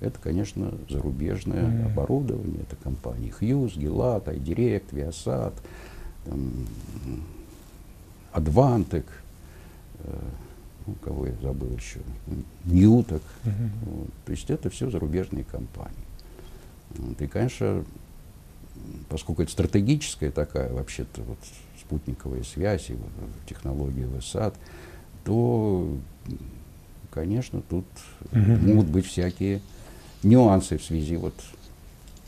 это, 0.00 0.18
конечно, 0.18 0.72
зарубежное 0.88 1.64
mm-hmm. 1.64 1.92
оборудование, 1.92 2.62
это 2.62 2.76
компании 2.76 3.32
Hughes, 3.38 3.76
Gilat, 3.76 4.24
iDirect, 4.24 4.84
Viasat, 4.92 5.52
там, 6.24 6.50
Advantec, 8.32 9.04
э, 9.98 10.18
ну, 10.86 10.94
кого 11.04 11.26
я 11.26 11.34
забыл 11.42 11.76
еще, 11.76 12.00
Ньюток. 12.64 13.22
Uh-huh. 13.44 13.70
Вот. 13.84 14.08
То 14.24 14.32
есть 14.32 14.48
это 14.50 14.70
все 14.70 14.88
зарубежные 14.90 15.44
компании. 15.44 15.94
Вот. 16.96 17.20
И, 17.20 17.26
конечно, 17.26 17.84
поскольку 19.08 19.42
это 19.42 19.52
стратегическая 19.52 20.30
такая 20.30 20.72
вообще-то 20.72 21.22
вот 21.22 21.38
спутниковая 21.80 22.44
связь 22.44 22.90
и 22.90 22.94
вот, 22.94 23.10
технология 23.46 24.06
ВСАТ, 24.18 24.54
то, 25.24 25.88
конечно, 27.10 27.62
тут 27.68 27.84
uh-huh. 28.30 28.66
могут 28.66 28.86
быть 28.86 29.06
всякие 29.06 29.60
нюансы 30.22 30.78
в 30.78 30.84
связи 30.84 31.16
вот, 31.16 31.34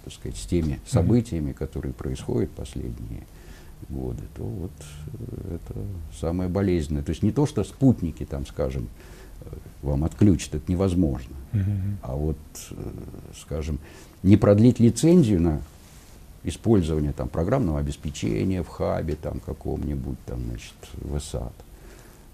так 0.05 0.13
сказать, 0.13 0.37
с 0.37 0.47
теми 0.47 0.81
событиями, 0.87 1.53
которые 1.53 1.93
происходят 1.93 2.51
последние 2.51 3.23
годы, 3.89 4.23
то 4.37 4.45
вот 4.45 4.73
э, 5.15 5.57
это 5.57 5.79
самое 6.19 6.49
болезненное. 6.49 7.03
То 7.03 7.11
есть 7.11 7.23
не 7.23 7.33
то, 7.33 7.47
что 7.47 7.65
спутники, 7.65 8.25
там, 8.25 8.47
скажем, 8.47 8.89
э, 9.43 9.47
вам 9.83 10.05
отключат, 10.05 10.55
это 10.57 10.71
невозможно. 10.71 11.35
Uh-huh. 11.53 11.97
А 12.03 12.15
вот, 12.15 12.37
э, 12.71 12.91
скажем, 13.41 13.79
не 14.23 14.37
продлить 14.37 14.81
лицензию 14.81 15.41
на 15.41 15.63
использование 16.45 17.13
там, 17.13 17.29
программного 17.29 17.79
обеспечения 17.79 18.63
в 18.63 18.69
хабе 18.69 19.15
там, 19.15 19.41
каком-нибудь, 19.45 20.19
там, 20.27 20.41
значит, 20.47 20.75
в 20.95 21.17
ЭСАД. 21.17 21.53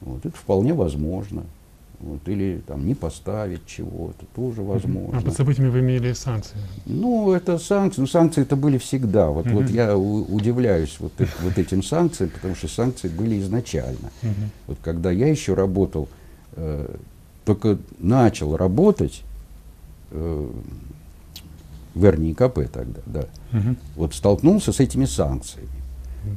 Вот, 0.00 0.24
это 0.24 0.36
вполне 0.36 0.74
возможно. 0.74 1.44
Вот, 2.00 2.28
или 2.28 2.62
там 2.64 2.86
не 2.86 2.94
поставить 2.94 3.66
чего-то, 3.66 4.24
тоже 4.36 4.62
возможно. 4.62 5.18
А 5.18 5.20
под 5.20 5.34
событиями 5.34 5.68
вы 5.68 5.80
имели 5.80 6.12
санкции? 6.12 6.56
Ну, 6.86 7.32
это 7.32 7.58
санкции. 7.58 8.00
Ну, 8.00 8.06
санкции 8.06 8.42
это 8.42 8.54
были 8.54 8.78
всегда. 8.78 9.30
Вот, 9.30 9.48
вот 9.48 9.68
я 9.68 9.96
у, 9.96 10.22
удивляюсь 10.32 10.96
вот, 11.00 11.10
э, 11.18 11.26
вот 11.42 11.58
этим 11.58 11.82
санкциям, 11.82 12.30
потому 12.30 12.54
что 12.54 12.68
санкции 12.68 13.08
были 13.08 13.40
изначально. 13.40 14.10
Вот 14.68 14.78
когда 14.80 15.10
я 15.10 15.26
еще 15.26 15.54
работал, 15.54 16.08
э, 16.52 16.94
только 17.44 17.78
начал 17.98 18.56
работать 18.56 19.24
э, 20.12 20.50
в 21.98 22.10
РНИКП 22.10 22.70
тогда, 22.72 23.00
да, 23.06 23.24
вот 23.96 24.14
столкнулся 24.14 24.72
с 24.72 24.80
этими 24.80 25.04
санкциями. 25.04 25.68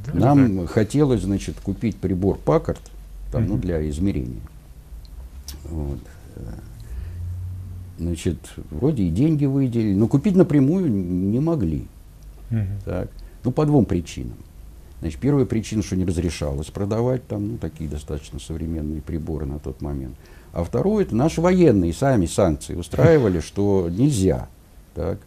Да, 0.06 0.18
Нам 0.18 0.58
да. 0.58 0.66
хотелось, 0.66 1.22
значит, 1.22 1.60
купить 1.60 1.96
прибор 1.96 2.38
Паккарт, 2.38 2.80
там, 3.30 3.46
ну, 3.46 3.58
для 3.58 3.88
измерения. 3.88 4.40
Вот. 5.64 5.98
Значит, 7.98 8.38
вроде 8.70 9.04
и 9.04 9.10
деньги 9.10 9.44
выделили, 9.44 9.94
но 9.94 10.08
купить 10.08 10.34
напрямую 10.34 10.90
не 10.90 11.40
могли. 11.40 11.86
Угу. 12.50 12.58
Так. 12.84 13.10
Ну, 13.44 13.50
по 13.50 13.66
двум 13.66 13.84
причинам. 13.84 14.36
Значит, 15.00 15.20
первая 15.20 15.44
причина, 15.46 15.82
что 15.82 15.96
не 15.96 16.04
разрешалось 16.04 16.68
продавать 16.68 17.26
там 17.26 17.52
ну, 17.52 17.58
такие 17.58 17.90
достаточно 17.90 18.38
современные 18.38 19.02
приборы 19.02 19.46
на 19.46 19.58
тот 19.58 19.82
момент. 19.82 20.16
А 20.52 20.64
второе, 20.64 21.04
это 21.04 21.16
наши 21.16 21.40
военные 21.40 21.92
сами 21.92 22.26
санкции 22.26 22.74
устраивали, 22.74 23.40
что 23.40 23.88
нельзя. 23.90 24.48
Так. 24.94 25.18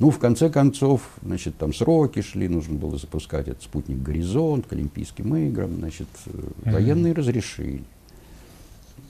Ну, 0.00 0.10
в 0.10 0.18
конце 0.18 0.48
концов, 0.48 1.02
значит, 1.22 1.58
там 1.58 1.74
сроки 1.74 2.22
шли, 2.22 2.48
нужно 2.48 2.74
было 2.74 2.96
запускать 2.96 3.48
этот 3.48 3.62
спутник 3.62 4.02
«Горизонт» 4.02 4.66
к 4.66 4.72
Олимпийским 4.72 5.36
играм, 5.36 5.76
значит, 5.76 6.08
mm-hmm. 6.24 6.72
военные 6.72 7.12
разрешили. 7.12 7.84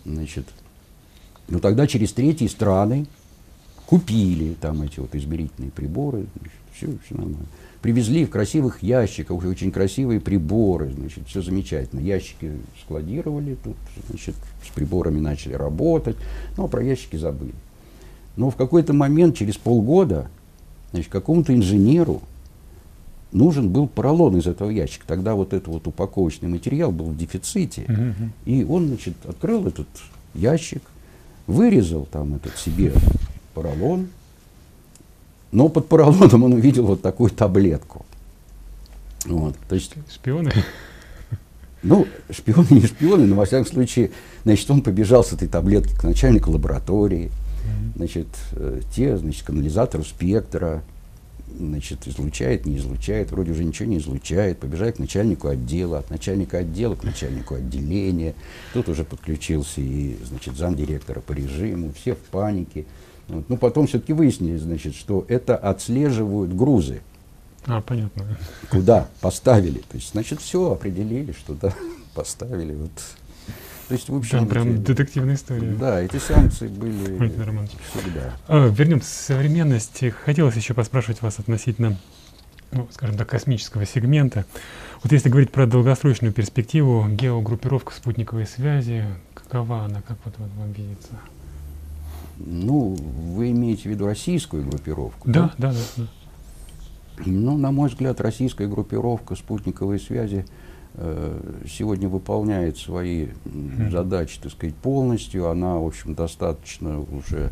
Значит, 0.04 0.46
ну, 1.46 1.60
тогда 1.60 1.86
через 1.86 2.12
третьи 2.12 2.48
страны 2.48 3.06
купили 3.86 4.54
там 4.54 4.82
эти 4.82 4.98
вот 4.98 5.14
измерительные 5.14 5.70
приборы, 5.70 6.26
значит, 6.36 6.58
все, 6.74 6.98
все 7.06 7.14
нормально. 7.14 7.46
Привезли 7.82 8.24
в 8.24 8.30
красивых 8.30 8.82
ящиках, 8.82 9.44
очень 9.44 9.70
красивые 9.70 10.18
приборы, 10.18 10.92
значит, 10.92 11.28
все 11.28 11.40
замечательно. 11.40 12.00
Ящики 12.00 12.50
складировали 12.82 13.56
тут, 13.62 13.76
значит, 14.08 14.34
с 14.64 14.74
приборами 14.74 15.20
начали 15.20 15.52
работать, 15.52 16.16
но 16.56 16.66
про 16.66 16.82
ящики 16.82 17.14
забыли. 17.14 17.54
Но 18.36 18.50
в 18.50 18.56
какой-то 18.56 18.92
момент, 18.92 19.36
через 19.36 19.56
полгода, 19.56 20.28
Значит, 20.92 21.10
какому-то 21.10 21.54
инженеру 21.54 22.22
нужен 23.32 23.68
был 23.68 23.86
поролон 23.86 24.36
из 24.36 24.46
этого 24.46 24.70
ящика. 24.70 25.06
Тогда 25.06 25.34
вот 25.34 25.52
этот 25.52 25.68
вот 25.68 25.86
упаковочный 25.86 26.48
материал 26.48 26.90
был 26.90 27.06
в 27.06 27.16
дефиците. 27.16 27.82
Uh-huh. 27.82 28.28
И 28.44 28.64
он, 28.64 28.88
значит, 28.88 29.14
открыл 29.24 29.66
этот 29.66 29.86
ящик, 30.34 30.82
вырезал 31.46 32.06
там 32.10 32.34
этот 32.34 32.56
себе 32.56 32.92
поролон, 33.54 34.08
но 35.52 35.68
под 35.68 35.88
поролоном 35.88 36.44
он 36.44 36.52
увидел 36.54 36.86
вот 36.86 37.02
такую 37.02 37.30
таблетку. 37.30 38.04
Вот, 39.26 39.56
то 39.68 39.74
есть, 39.74 39.94
шпионы? 40.12 40.52
Ну, 41.82 42.06
шпионы 42.30 42.66
не 42.70 42.82
шпионы, 42.82 43.26
но 43.26 43.36
во 43.36 43.46
всяком 43.46 43.66
случае, 43.66 44.10
значит, 44.44 44.70
он 44.70 44.82
побежал 44.82 45.24
с 45.24 45.32
этой 45.32 45.48
таблетки 45.48 45.94
к 45.94 46.04
начальнику 46.04 46.50
лаборатории, 46.50 47.30
Значит, 47.96 48.28
э, 48.52 48.80
те, 48.94 49.16
значит, 49.16 49.44
канализатору 49.44 50.04
спектра, 50.04 50.82
значит, 51.58 52.06
излучает, 52.06 52.66
не 52.66 52.76
излучает, 52.76 53.30
вроде 53.30 53.52
уже 53.52 53.64
ничего 53.64 53.88
не 53.88 53.98
излучает, 53.98 54.58
побежать 54.58 54.96
к 54.96 54.98
начальнику 54.98 55.48
отдела, 55.48 55.98
от 55.98 56.10
начальника 56.10 56.58
отдела 56.58 56.94
к 56.94 57.04
начальнику 57.04 57.54
отделения. 57.54 58.34
Тут 58.72 58.88
уже 58.88 59.04
подключился 59.04 59.80
и, 59.80 60.16
значит, 60.24 60.56
замдиректора 60.56 61.20
по 61.20 61.32
режиму, 61.32 61.92
все 61.92 62.14
в 62.14 62.18
панике. 62.18 62.86
Вот. 63.28 63.48
Ну, 63.48 63.56
потом 63.56 63.86
все-таки 63.86 64.12
выяснили, 64.12 64.56
значит, 64.56 64.94
что 64.94 65.24
это 65.28 65.56
отслеживают 65.56 66.54
грузы. 66.54 67.00
А, 67.66 67.80
понятно. 67.80 68.24
Куда 68.70 69.08
поставили. 69.20 69.78
То 69.78 69.96
есть, 69.96 70.12
значит, 70.12 70.40
все 70.40 70.72
определили, 70.72 71.32
что 71.32 71.54
да, 71.54 71.74
поставили. 72.14 72.74
Вот 72.74 72.90
есть, 73.94 74.08
в 74.08 74.14
общем, 74.14 74.38
Там 74.38 74.48
прям 74.48 74.74
эти, 74.74 74.78
детективная 74.78 75.34
история. 75.34 75.72
Да, 75.72 76.00
эти 76.00 76.18
санкции 76.18 76.68
были 76.68 77.16
всегда. 77.92 78.32
А, 78.48 78.68
вернемся 78.68 79.08
к 79.08 79.12
современности. 79.12 80.10
Хотелось 80.24 80.56
еще 80.56 80.74
поспрашивать 80.74 81.22
вас 81.22 81.38
относительно, 81.38 81.96
ну, 82.72 82.88
скажем 82.92 83.16
так, 83.16 83.28
космического 83.28 83.86
сегмента. 83.86 84.44
Вот 85.02 85.12
если 85.12 85.28
говорить 85.28 85.50
про 85.50 85.66
долгосрочную 85.66 86.32
перспективу, 86.32 87.06
геогруппировка 87.08 87.94
спутниковой 87.94 88.46
связи, 88.46 89.04
какова 89.34 89.84
она, 89.84 90.02
как 90.02 90.18
вот, 90.24 90.34
вам 90.38 90.72
видится? 90.72 91.12
Ну, 92.38 92.94
вы 92.94 93.50
имеете 93.50 93.82
в 93.82 93.86
виду 93.86 94.06
российскую 94.06 94.64
группировку? 94.64 95.30
Да, 95.30 95.52
да, 95.58 95.72
да. 95.72 95.78
да, 95.96 96.04
да. 96.04 97.22
Ну, 97.26 97.58
на 97.58 97.70
мой 97.70 97.90
взгляд, 97.90 98.20
российская 98.20 98.66
группировка 98.66 99.34
спутниковой 99.36 99.98
связи– 99.98 100.46
сегодня 101.68 102.08
выполняет 102.08 102.76
свои 102.76 103.28
задачи, 103.90 104.40
так 104.40 104.52
сказать, 104.52 104.74
полностью. 104.74 105.48
Она, 105.48 105.76
в 105.76 105.86
общем, 105.86 106.14
достаточно 106.14 107.00
уже, 107.00 107.50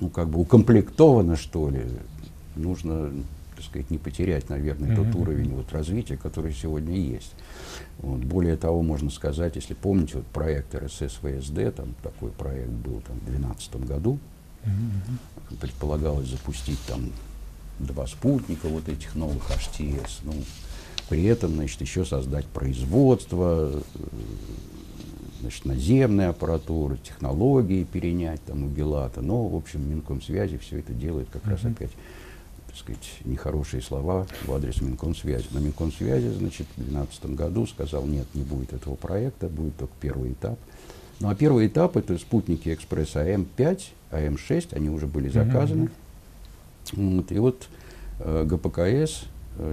ну, 0.00 0.08
как 0.08 0.28
бы 0.28 0.40
укомплектована, 0.40 1.36
что 1.36 1.68
ли. 1.68 1.84
Нужно, 2.54 3.10
так 3.56 3.64
сказать, 3.64 3.90
не 3.90 3.98
потерять, 3.98 4.48
наверное, 4.50 4.94
тот 4.94 5.14
уровень 5.14 5.50
вот 5.54 5.72
развития, 5.72 6.16
который 6.16 6.52
сегодня 6.52 6.96
есть. 6.96 7.32
Вот. 7.98 8.20
Более 8.20 8.56
того, 8.56 8.82
можно 8.82 9.10
сказать, 9.10 9.56
если 9.56 9.74
помните, 9.74 10.16
вот 10.16 10.26
проект 10.26 10.74
РСС 10.74 11.18
ВСД, 11.22 11.74
там 11.74 11.94
такой 12.02 12.30
проект 12.30 12.70
был 12.70 13.00
там, 13.06 13.16
в 13.16 13.24
2012 13.24 13.76
году, 13.86 14.18
предполагалось 15.60 16.28
запустить 16.28 16.78
там 16.86 17.10
два 17.78 18.06
спутника 18.06 18.68
вот 18.68 18.88
этих 18.88 19.14
новых 19.14 19.42
HTS. 19.50 20.20
Ну, 20.22 20.34
при 21.12 21.24
этом, 21.24 21.56
значит, 21.56 21.78
еще 21.82 22.06
создать 22.06 22.46
производство, 22.46 23.70
значит, 25.42 25.66
наземной 25.66 26.28
аппаратуры, 26.28 26.96
технологии 26.96 27.84
перенять 27.84 28.42
там 28.46 28.64
у 28.64 28.66
Белата. 28.66 29.20
Но, 29.20 29.46
в 29.46 29.54
общем, 29.54 29.86
Минкомсвязи 29.90 30.56
все 30.56 30.78
это 30.78 30.94
делает 30.94 31.28
как 31.30 31.42
uh-huh. 31.42 31.50
раз 31.50 31.64
опять, 31.66 31.90
так 32.66 32.76
сказать, 32.78 33.10
нехорошие 33.26 33.82
слова 33.82 34.26
в 34.46 34.54
адрес 34.54 34.80
Минкомсвязи. 34.80 35.48
На 35.50 35.58
Минкомсвязи, 35.58 36.30
значит, 36.30 36.66
в 36.78 36.80
2012 36.80 37.26
году 37.36 37.66
сказал, 37.66 38.06
нет, 38.06 38.26
не 38.32 38.42
будет 38.42 38.72
этого 38.72 38.94
проекта, 38.94 39.48
будет 39.48 39.76
только 39.76 39.92
первый 40.00 40.32
этап. 40.32 40.58
Ну, 41.20 41.28
а 41.28 41.34
первый 41.34 41.66
этап 41.66 41.98
это 41.98 42.16
спутники 42.16 42.72
Экспресс 42.72 43.16
АМ-5, 43.16 43.82
АМ-6, 44.12 44.74
они 44.74 44.88
уже 44.88 45.06
были 45.06 45.28
заказаны. 45.28 45.90
Uh-huh. 46.94 47.16
Вот, 47.16 47.32
и 47.32 47.38
вот 47.38 47.68
э, 48.20 48.44
ГПКС 48.46 49.26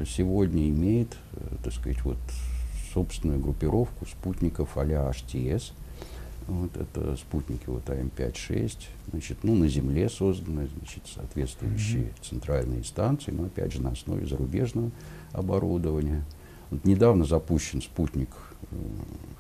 сегодня 0.06 0.70
имеет, 0.70 1.15
э, 1.34 1.56
так 1.63 1.74
сказать, 1.74 2.04
вот 2.04 2.18
собственную 2.94 3.39
группировку 3.39 4.06
спутников 4.06 4.78
а-ля 4.78 5.10
HTS. 5.10 5.72
Вот 6.48 6.76
это 6.78 7.15
спутники 7.15 7.65
вот 7.68 7.88
АМ-5-6, 7.88 8.88
значит, 9.12 9.38
ну, 9.44 9.54
на 9.56 9.68
Земле 9.68 10.10
созданы, 10.10 10.68
значит, 10.76 11.04
соответствующие 11.06 12.06
mm-hmm. 12.06 12.28
центральные 12.28 12.84
станции, 12.84 13.30
но 13.32 13.46
опять 13.46 13.72
же 13.72 13.82
на 13.84 13.92
основе 13.92 14.26
зарубежного 14.26 14.89
оборудования. 15.32 16.26
Вот 16.72 16.86
недавно 16.86 17.26
запущен 17.26 17.84
спутник 17.84 18.30
э, 18.72 18.76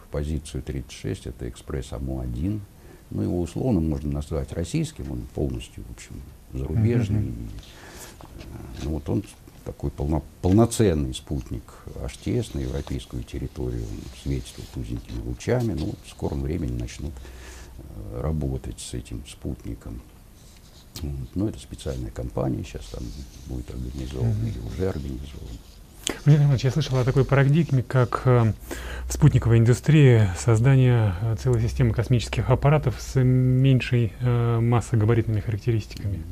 в 0.05 0.09
позицию 0.09 0.61
36, 0.61 1.27
это 1.27 1.49
экспресс 1.49 1.93
АМО-1. 1.93 2.59
Ну, 3.09 3.21
его 3.23 3.41
условно 3.41 3.79
можно 3.79 4.11
назвать 4.11 4.53
российским, 4.53 5.11
он 5.11 5.21
полностью, 5.33 5.83
в 5.85 5.91
общем, 5.91 6.21
зарубежный. 6.53 7.21
Mm-hmm. 7.21 7.49
Ну, 8.83 8.89
вот 8.91 9.09
он 9.09 9.23
такой 9.69 9.91
полно, 9.91 10.23
полноценный 10.41 11.13
спутник 11.13 11.61
HTS 11.85 12.51
на 12.55 12.61
европейскую 12.61 13.23
территорию, 13.23 13.83
он 13.83 13.99
светит 14.23 14.55
узенькими 14.75 15.21
лучами, 15.21 15.73
ну, 15.73 15.93
в 16.03 16.09
скором 16.09 16.41
времени 16.41 16.71
начнут 16.71 17.13
э, 17.77 18.21
работать 18.21 18.79
с 18.79 18.95
этим 18.95 19.23
спутником. 19.27 20.01
Вот. 21.01 21.35
Но 21.35 21.49
это 21.49 21.59
специальная 21.59 22.09
компания 22.09 22.63
сейчас 22.63 22.85
там 22.87 23.03
будет 23.45 23.69
организована 23.69 24.29
mm-hmm. 24.29 24.49
или 24.49 24.59
уже 24.59 24.89
организована. 24.89 25.59
Владимир 26.25 26.45
Иванович, 26.45 26.63
я 26.63 26.71
слышал 26.71 26.97
о 26.97 27.03
такой 27.03 27.23
парадигме, 27.23 27.83
как 27.83 28.23
э, 28.25 28.53
в 29.05 29.13
спутниковой 29.13 29.59
индустрии 29.59 30.29
создание 30.35 31.13
э, 31.21 31.35
целой 31.39 31.61
системы 31.61 31.93
космических 31.93 32.49
аппаратов 32.49 32.95
с 32.99 33.21
меньшей 33.21 34.13
массогабаритными 34.19 35.41
характеристиками. 35.41 36.23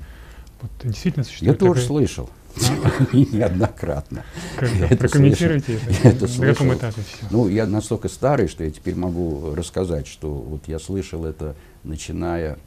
Вот 0.59 0.71
действительно 0.83 1.23
существует 1.23 1.51
Я 1.51 1.53
такая... 1.53 1.75
тоже 1.75 1.85
слышал. 1.85 2.31
неоднократно. 3.13 4.23
Прокомментируйте 4.57 5.79
это. 6.03 6.27
На 6.39 6.47
каком 6.53 6.73
этапе 6.73 7.01
все? 7.01 7.25
Ну, 7.31 7.47
я 7.47 7.65
настолько 7.65 8.09
старый, 8.09 8.47
что 8.47 8.63
я 8.63 8.71
теперь 8.71 8.95
могу 8.95 9.53
рассказать, 9.55 10.07
что 10.07 10.31
вот 10.33 10.67
я 10.67 10.79
слышал 10.79 11.25
это, 11.25 11.55
начиная, 11.83 12.57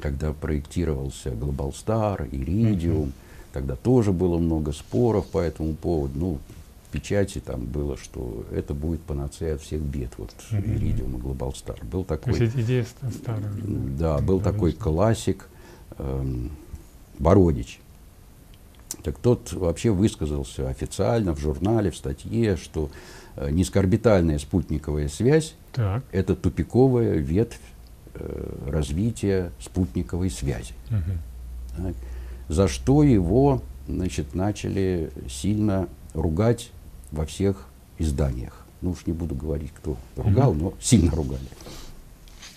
когда 0.00 0.32
проектировался 0.32 1.30
Глобалстар, 1.30 2.26
Иридиум, 2.30 3.12
тогда 3.52 3.76
тоже 3.76 4.12
было 4.12 4.38
много 4.38 4.72
споров 4.72 5.26
по 5.26 5.38
этому 5.38 5.74
поводу. 5.74 6.18
Ну, 6.18 6.38
в 6.88 6.90
печати 6.90 7.38
там 7.44 7.64
было, 7.66 7.96
что 7.98 8.44
это 8.50 8.72
будет 8.72 9.00
панацея 9.02 9.56
от 9.56 9.60
всех 9.62 9.80
бед, 9.82 10.10
вот 10.16 10.30
Мгм. 10.50 10.74
Иридиум 10.76 11.16
и 11.16 11.18
Глобалстар. 11.20 11.76
Был 11.84 12.02
То 12.04 12.16
такой, 12.16 12.38
есть 12.38 12.56
идея 12.56 12.84
ста- 12.84 13.10
старая. 13.10 13.52
да, 13.62 14.18
был 14.18 14.40
такой 14.40 14.72
классик 14.72 15.48
эм, 15.98 16.50
Бородич. 17.18 17.80
Так 19.08 19.16
тот 19.20 19.54
вообще 19.54 19.90
высказался 19.90 20.68
официально 20.68 21.34
в 21.34 21.40
журнале, 21.40 21.90
в 21.90 21.96
статье, 21.96 22.58
что 22.58 22.90
э, 23.36 23.50
низкоорбитальная 23.50 24.38
спутниковая 24.38 25.08
связь 25.08 25.54
Так. 25.72 26.04
это 26.12 26.36
тупиковая 26.36 27.14
ветвь 27.14 27.58
э, 28.12 28.54
развития 28.66 29.50
спутниковой 29.60 30.28
связи. 30.28 30.74
Так. 30.90 31.94
За 32.48 32.68
что 32.68 33.02
его 33.02 33.62
значит, 33.88 34.34
начали 34.34 35.10
сильно 35.26 35.88
ругать 36.12 36.70
во 37.10 37.24
всех 37.24 37.64
изданиях. 37.96 38.66
Ну 38.82 38.90
уж 38.90 39.06
не 39.06 39.14
буду 39.14 39.34
говорить, 39.34 39.72
кто 39.74 39.96
ругал, 40.16 40.52
но 40.52 40.74
сильно 40.82 41.10
ругали. 41.12 41.48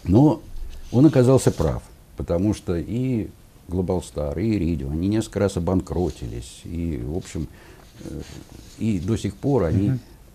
Но 0.04 0.42
он 0.92 1.06
оказался 1.06 1.50
прав, 1.50 1.82
потому 2.18 2.54
что 2.54 2.76
и 2.76 3.30
Глобалстар, 3.72 4.38
и 4.38 4.58
Iridium, 4.58 4.92
они 4.92 5.08
несколько 5.08 5.40
раз 5.40 5.58
обанкротились. 5.58 6.62
И, 6.66 7.02
в 7.04 7.18
общем, 7.18 7.48
э, 8.04 8.22
и 8.78 9.00
до 9.00 9.18
сих 9.18 9.36
пор 9.36 9.64
они 9.64 9.94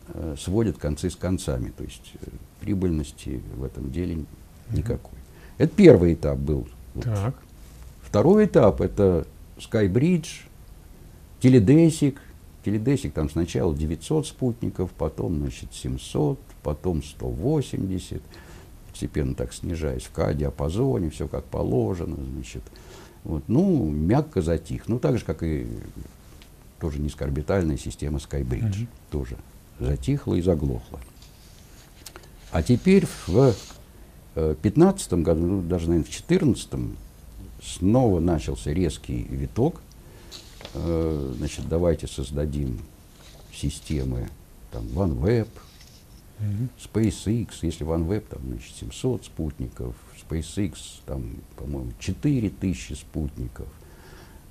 э, 0.09 0.35
сводят 0.39 0.79
концы 0.79 1.11
с 1.11 1.17
концами. 1.17 1.73
То 1.77 1.85
есть 1.85 2.13
э, 2.21 2.27
прибыльности 2.61 3.41
в 3.55 3.63
этом 3.63 3.93
деле 3.93 4.25
никакой. 4.71 5.19
Это 5.59 5.75
первый 5.75 6.15
этап 6.15 6.39
был. 6.39 6.67
Вот 6.95 7.05
Так. 7.05 7.35
Второй 8.03 8.47
этап 8.47 8.81
это 8.81 9.27
Skybridge, 9.59 10.47
Теледесик. 11.41 12.21
Теледесик 12.65 13.13
там 13.13 13.31
сначала 13.31 13.75
900 13.75 14.27
спутников, 14.27 14.91
потом 14.91 15.39
значит, 15.39 15.73
700, 15.73 16.39
потом 16.65 17.03
180, 17.03 18.21
постепенно 18.91 19.35
так 19.35 19.53
снижаясь 19.53 20.03
в 20.03 20.11
К-диапазоне, 20.11 21.11
все 21.11 21.29
как 21.29 21.45
положено. 21.45 22.17
Значит. 22.17 22.63
Вот. 23.27 23.43
Ну, 23.49 23.91
мягко 23.91 24.41
затих. 24.41 24.87
Ну, 24.87 25.01
так 25.01 25.19
же, 25.19 25.25
как 25.25 25.43
и 25.43 25.67
тоже 26.81 27.01
низкоорбитальная 27.01 27.77
система 27.77 28.19
Skybridge. 28.19 28.83
Мгм. 28.83 28.89
Тоже 29.11 29.37
затихла 29.81 30.35
и 30.37 30.43
заглохла. 30.43 31.01
А 32.53 32.63
теперь 32.63 33.05
в 33.27 33.53
2015 34.35 35.13
году, 35.15 35.41
ну, 35.41 35.63
даже, 35.63 35.89
наверное, 35.89 36.05
в 36.05 36.11
2014 36.11 36.97
снова 37.61 38.21
начался 38.21 38.73
резкий 38.73 39.27
виток. 39.29 39.81
Э, 40.75 41.35
Значит, 41.37 41.69
давайте 41.69 42.07
создадим 42.07 42.79
системы 43.53 44.29
там, 44.71 44.85
OneWeb, 44.87 45.49
SpaceX, 46.79 47.49
если 47.63 47.87
OneWeb 47.87 48.25
там, 48.29 48.41
значит, 48.47 48.75
700 48.77 49.25
спутников, 49.25 49.95
SpaceX 50.29 50.75
там, 51.07 51.37
по-моему, 51.57 51.93
4000 51.99 52.93
спутников. 52.95 53.67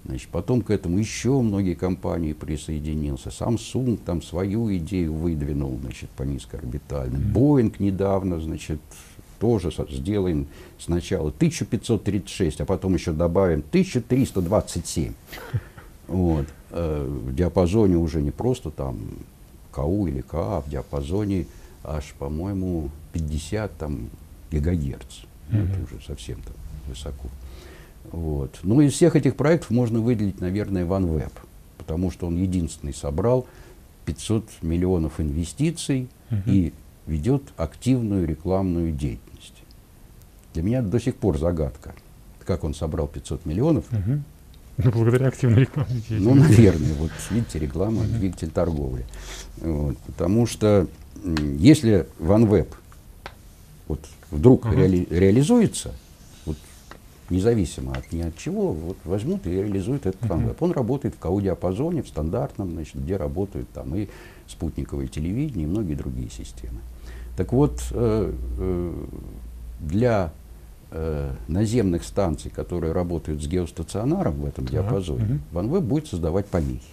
Значит, 0.05 0.29
потом 0.29 0.61
к 0.61 0.69
этому 0.69 0.99
еще 0.99 1.41
многие 1.41 1.73
компании 1.73 2.33
присоединился. 2.33 3.29
Samsung 3.29 3.97
там 3.97 4.21
свою 4.21 4.75
идею 4.77 5.13
выдвинул, 5.13 5.79
значит, 5.81 6.09
по 6.11 6.23
низкоорбитальным. 6.23 7.33
Boeing 7.33 7.75
недавно, 7.79 8.39
значит, 8.39 8.79
тоже 9.39 9.71
сделаем 9.89 10.47
сначала 10.79 11.29
1536, 11.29 12.61
а 12.61 12.65
потом 12.65 12.93
еще 12.93 13.13
добавим 13.13 13.59
1327. 13.59 15.13
Вот. 16.07 16.45
Э, 16.69 17.07
В 17.07 17.33
диапазоне 17.33 17.97
уже 17.97 18.21
не 18.21 18.31
просто 18.31 18.69
там 18.69 18.97
КУ 19.71 20.07
или 20.07 20.21
КА, 20.21 20.57
а 20.57 20.61
в 20.61 20.69
диапазоне 20.69 21.47
аж, 21.87 22.13
по-моему, 22.17 22.89
50 23.13 23.77
там, 23.77 24.09
гигагерц. 24.51 25.21
Ну, 25.49 25.63
Это 25.63 25.83
уже 25.83 26.03
совсем 26.05 26.41
там 26.41 26.53
высоко. 26.87 27.27
Вот. 28.11 28.59
Ну, 28.63 28.81
из 28.81 28.93
всех 28.93 29.15
этих 29.15 29.35
проектов 29.35 29.71
можно 29.71 29.99
выделить, 29.99 30.39
наверное, 30.41 30.85
OneWeb, 30.85 31.31
потому 31.77 32.11
что 32.11 32.27
он 32.27 32.35
единственный 32.37 32.93
собрал 32.93 33.45
500 34.05 34.47
миллионов 34.61 35.19
инвестиций 35.19 36.07
Мгм. 36.29 36.41
и 36.47 36.73
ведет 37.07 37.43
активную 37.57 38.27
рекламную 38.27 38.91
деятельность. 38.91 39.53
Для 40.53 40.63
меня 40.63 40.81
до 40.81 40.99
сих 40.99 41.15
пор 41.15 41.37
загадка, 41.37 41.93
как 42.45 42.63
он 42.63 42.73
собрал 42.73 43.07
500 43.07 43.45
миллионов. 43.45 43.91
Мгм. 43.91 44.23
Ну, 44.77 44.91
благодаря 44.93 45.27
активной 45.27 45.61
рекламе. 45.61 45.89
Ну, 46.09 46.35
наверное, 46.35 46.93
вот 46.95 47.11
видите, 47.31 47.59
реклама, 47.59 48.03
двигатель 48.03 48.49
торговли. 48.49 49.05
Вот, 49.57 49.97
потому 49.99 50.45
что 50.45 50.87
если 51.57 52.07
OneWeb 52.19 52.67
вот 53.87 53.99
вдруг 54.31 54.65
Ага. 54.65 54.75
реали- 54.75 55.07
реализуется, 55.09 55.93
вот 56.45 56.57
независимо 57.29 57.93
от 57.93 58.11
ни 58.11 58.21
от 58.21 58.37
чего, 58.37 58.73
вот 58.73 58.97
возьмут 59.05 59.47
и 59.47 59.51
реализуют 59.51 60.05
этот 60.05 60.21
Мгм. 60.23 60.31
OneWeb. 60.47 60.57
Он 60.59 60.71
работает 60.71 61.15
в 61.15 61.19
КАУ-диапазоне, 61.19 62.03
в 62.03 62.07
стандартном, 62.07 62.71
значит, 62.71 62.95
где 63.01 63.15
работают 63.17 63.69
там 63.69 63.95
и 63.95 64.07
спутниковое 64.47 65.07
телевидение, 65.07 65.65
и 65.65 65.69
многие 65.69 65.95
другие 65.95 66.29
системы. 66.29 66.79
Так 67.37 67.51
вот, 67.53 67.81
э, 67.91 68.33
э, 68.57 68.93
для 69.79 70.31
э, 70.95 71.33
наземных 71.49 72.03
станций, 72.05 72.49
которые 72.49 72.93
работают 72.93 73.43
с 73.43 73.47
геостационаром 73.47 74.35
в 74.35 74.45
этом 74.45 74.65
диапазоне, 74.65 75.23
мгм. 75.25 75.41
OneWeb 75.51 75.81
будет 75.81 76.07
создавать 76.07 76.45
помехи. 76.45 76.83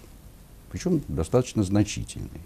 Причем 0.71 1.01
достаточно 1.07 1.63
значительные. 1.63 2.41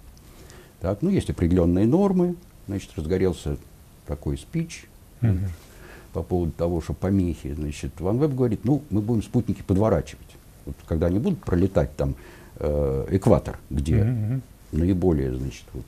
Так, 0.80 1.02
ну, 1.02 1.10
есть 1.10 1.30
определенные 1.30 1.88
нормы. 1.88 2.36
Значит, 2.68 2.92
разгорелся 2.96 3.58
такой 4.06 4.38
спич 4.38 4.86
Мгм. 5.22 5.48
по 6.14 6.22
поводу 6.22 6.52
того, 6.52 6.80
что 6.82 6.94
помехи. 6.94 7.54
Значит, 7.54 7.94
OneWeb 8.00 8.36
говорит, 8.36 8.64
ну, 8.64 8.84
мы 8.92 9.02
будем 9.02 9.24
спутники 9.24 9.64
подворачивать. 9.64 10.28
Вот, 10.66 10.76
когда 10.88 11.08
они 11.08 11.18
будут 11.18 11.40
пролетать 11.40 11.96
там 11.96 12.16
э, 12.60 13.08
экватор, 13.10 13.58
где 13.72 14.04
мгм. 14.04 14.42
наиболее, 14.74 15.34
значит, 15.34 15.66
вот, 15.74 15.86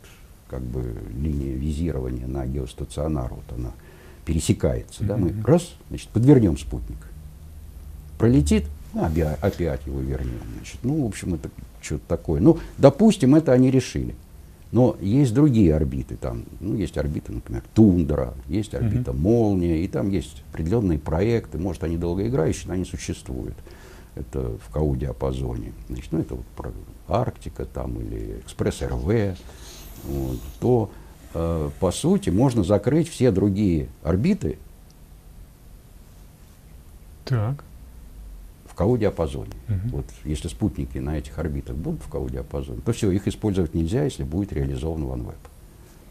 как 0.47 0.61
бы 0.61 0.95
линия 1.15 1.53
визирования 1.53 2.25
на 2.25 2.47
геостационар, 2.47 3.31
вот 3.31 3.55
она 3.55 3.71
пересекается, 4.29 5.03
да, 5.03 5.17
мы 5.17 5.33
раз, 5.43 5.73
значит, 5.89 6.07
подвернем 6.09 6.55
спутник. 6.55 6.99
Пролетит, 8.19 8.65
ну, 8.93 9.03
опять 9.41 9.87
его 9.87 10.01
вернем. 10.01 10.39
Значит. 10.55 10.77
Ну, 10.83 11.03
в 11.03 11.07
общем, 11.07 11.33
это 11.33 11.49
что-то 11.81 12.03
такое. 12.07 12.39
Ну, 12.39 12.59
допустим, 12.77 13.33
это 13.33 13.53
они 13.53 13.71
решили. 13.71 14.13
Но 14.71 14.95
есть 15.01 15.33
другие 15.33 15.73
орбиты, 15.73 16.15
там, 16.15 16.43
ну, 16.59 16.75
есть 16.75 16.95
орбита, 16.99 17.31
например, 17.31 17.63
Тундра, 17.73 18.35
есть 18.47 18.75
орбита 18.75 19.13
Молния, 19.13 19.83
и 19.83 19.87
там 19.87 20.11
есть 20.11 20.43
определенные 20.51 20.99
проекты, 20.99 21.57
может, 21.57 21.83
они 21.83 21.97
долгоиграющие, 21.97 22.67
но 22.67 22.75
они 22.75 22.85
существуют. 22.85 23.55
Это 24.13 24.57
в 24.63 24.71
КАУ-диапазоне. 24.71 25.73
Значит, 25.87 26.11
ну, 26.11 26.19
это 26.19 26.35
вот 26.35 26.45
Арктика 27.07 27.65
там 27.65 27.99
или 27.99 28.41
Экспресс-РВ, 28.45 29.39
вот, 30.03 30.39
то, 30.59 30.91
э, 31.33 31.69
по 31.79 31.91
сути, 31.91 32.29
можно 32.29 32.63
закрыть 32.63 33.09
все 33.09 33.31
другие 33.31 33.89
орбиты 34.03 34.57
Так. 37.25 37.63
в 38.65 38.75
КАУ-диапазоне. 38.75 39.51
Мгм. 39.67 39.89
Вот 39.89 40.05
если 40.23 40.47
спутники 40.47 40.97
на 40.97 41.17
этих 41.17 41.37
орбитах 41.37 41.75
будут 41.75 42.01
в 42.01 42.09
КАУ-диапазоне, 42.09 42.81
то 42.81 42.91
все, 42.93 43.11
их 43.11 43.27
использовать 43.27 43.73
нельзя, 43.73 44.03
если 44.03 44.23
будет 44.23 44.53
реализован 44.53 45.03
OneWeb. 45.03 45.35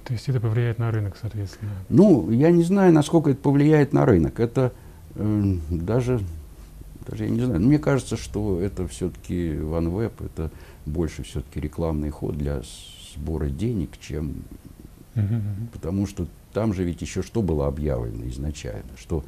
То 0.04 0.14
есть 0.14 0.28
это 0.28 0.40
повлияет 0.40 0.78
на 0.78 0.90
рынок, 0.90 1.16
соответственно. 1.20 1.70
Ну, 1.90 2.30
я 2.30 2.50
не 2.50 2.62
знаю, 2.62 2.92
насколько 2.94 3.30
это 3.30 3.40
повлияет 3.40 3.92
на 3.92 4.06
рынок. 4.06 4.40
Это 4.40 4.72
э, 5.16 5.54
даже, 5.70 6.20
даже 7.06 7.24
я 7.24 7.30
не 7.30 7.40
знаю. 7.40 7.60
Но 7.60 7.66
мне 7.66 7.78
кажется, 7.78 8.16
что 8.16 8.58
это 8.58 8.88
все-таки 8.88 9.50
OneWeb, 9.50 10.12
это 10.24 10.50
больше 10.86 11.24
все-таки 11.24 11.60
рекламный 11.60 12.08
ход 12.08 12.38
для 12.38 12.62
сбора 13.14 13.50
денег, 13.50 13.90
чем 14.00 14.36
Мгм. 15.18 15.68
Потому 15.72 16.06
что 16.06 16.26
там 16.52 16.74
же 16.74 16.84
ведь 16.84 17.02
еще 17.02 17.22
что 17.22 17.42
было 17.42 17.66
объявлено 17.66 18.28
изначально, 18.28 18.90
что 18.98 19.24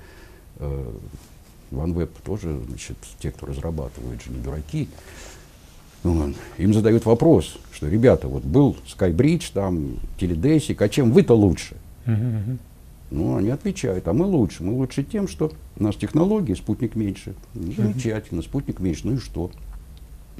э, 0.58 0.92
OneWeb 1.70 2.10
тоже, 2.24 2.60
значит, 2.68 2.96
те, 3.18 3.30
кто 3.30 3.46
разрабатывает, 3.46 4.22
же 4.22 4.30
не 4.30 4.40
дураки. 4.42 4.88
Вот. 6.02 6.34
Им 6.58 6.72
задают 6.72 7.04
вопрос, 7.04 7.58
что, 7.72 7.88
ребята, 7.88 8.26
вот 8.28 8.42
был 8.42 8.76
Skybridge, 8.86 9.50
там, 9.52 9.96
Теледесик, 10.18 10.80
а 10.80 10.88
чем 10.88 11.12
вы-то 11.12 11.34
лучше? 11.34 11.76
Мгм. 12.06 12.58
Ну, 13.10 13.36
они 13.36 13.50
отвечают, 13.50 14.06
а 14.08 14.12
мы 14.12 14.24
лучше. 14.24 14.62
Мы 14.62 14.72
лучше 14.72 15.02
тем, 15.02 15.26
что 15.28 15.52
у 15.76 15.82
нас 15.82 15.96
технологии, 15.96 16.54
спутник 16.54 16.94
меньше. 16.94 17.34
Ну, 17.54 17.72
Замечательно, 17.72 18.40
спутник 18.40 18.78
меньше, 18.78 19.02
ну 19.04 19.14
и 19.14 19.18
что? 19.18 19.50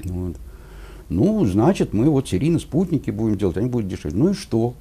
Вот. 0.03 0.37
Ну, 1.09 1.45
значит, 1.45 1.93
мы 1.93 2.09
вот 2.09 2.29
серийно 2.29 2.57
спутники 2.57 3.11
будем 3.11 3.37
делать, 3.37 3.57
они 3.57 3.67
будут 3.67 3.89
дешевле. 3.89 4.17
Ну 4.17 4.29
и 4.29 4.33
что? 4.33 4.73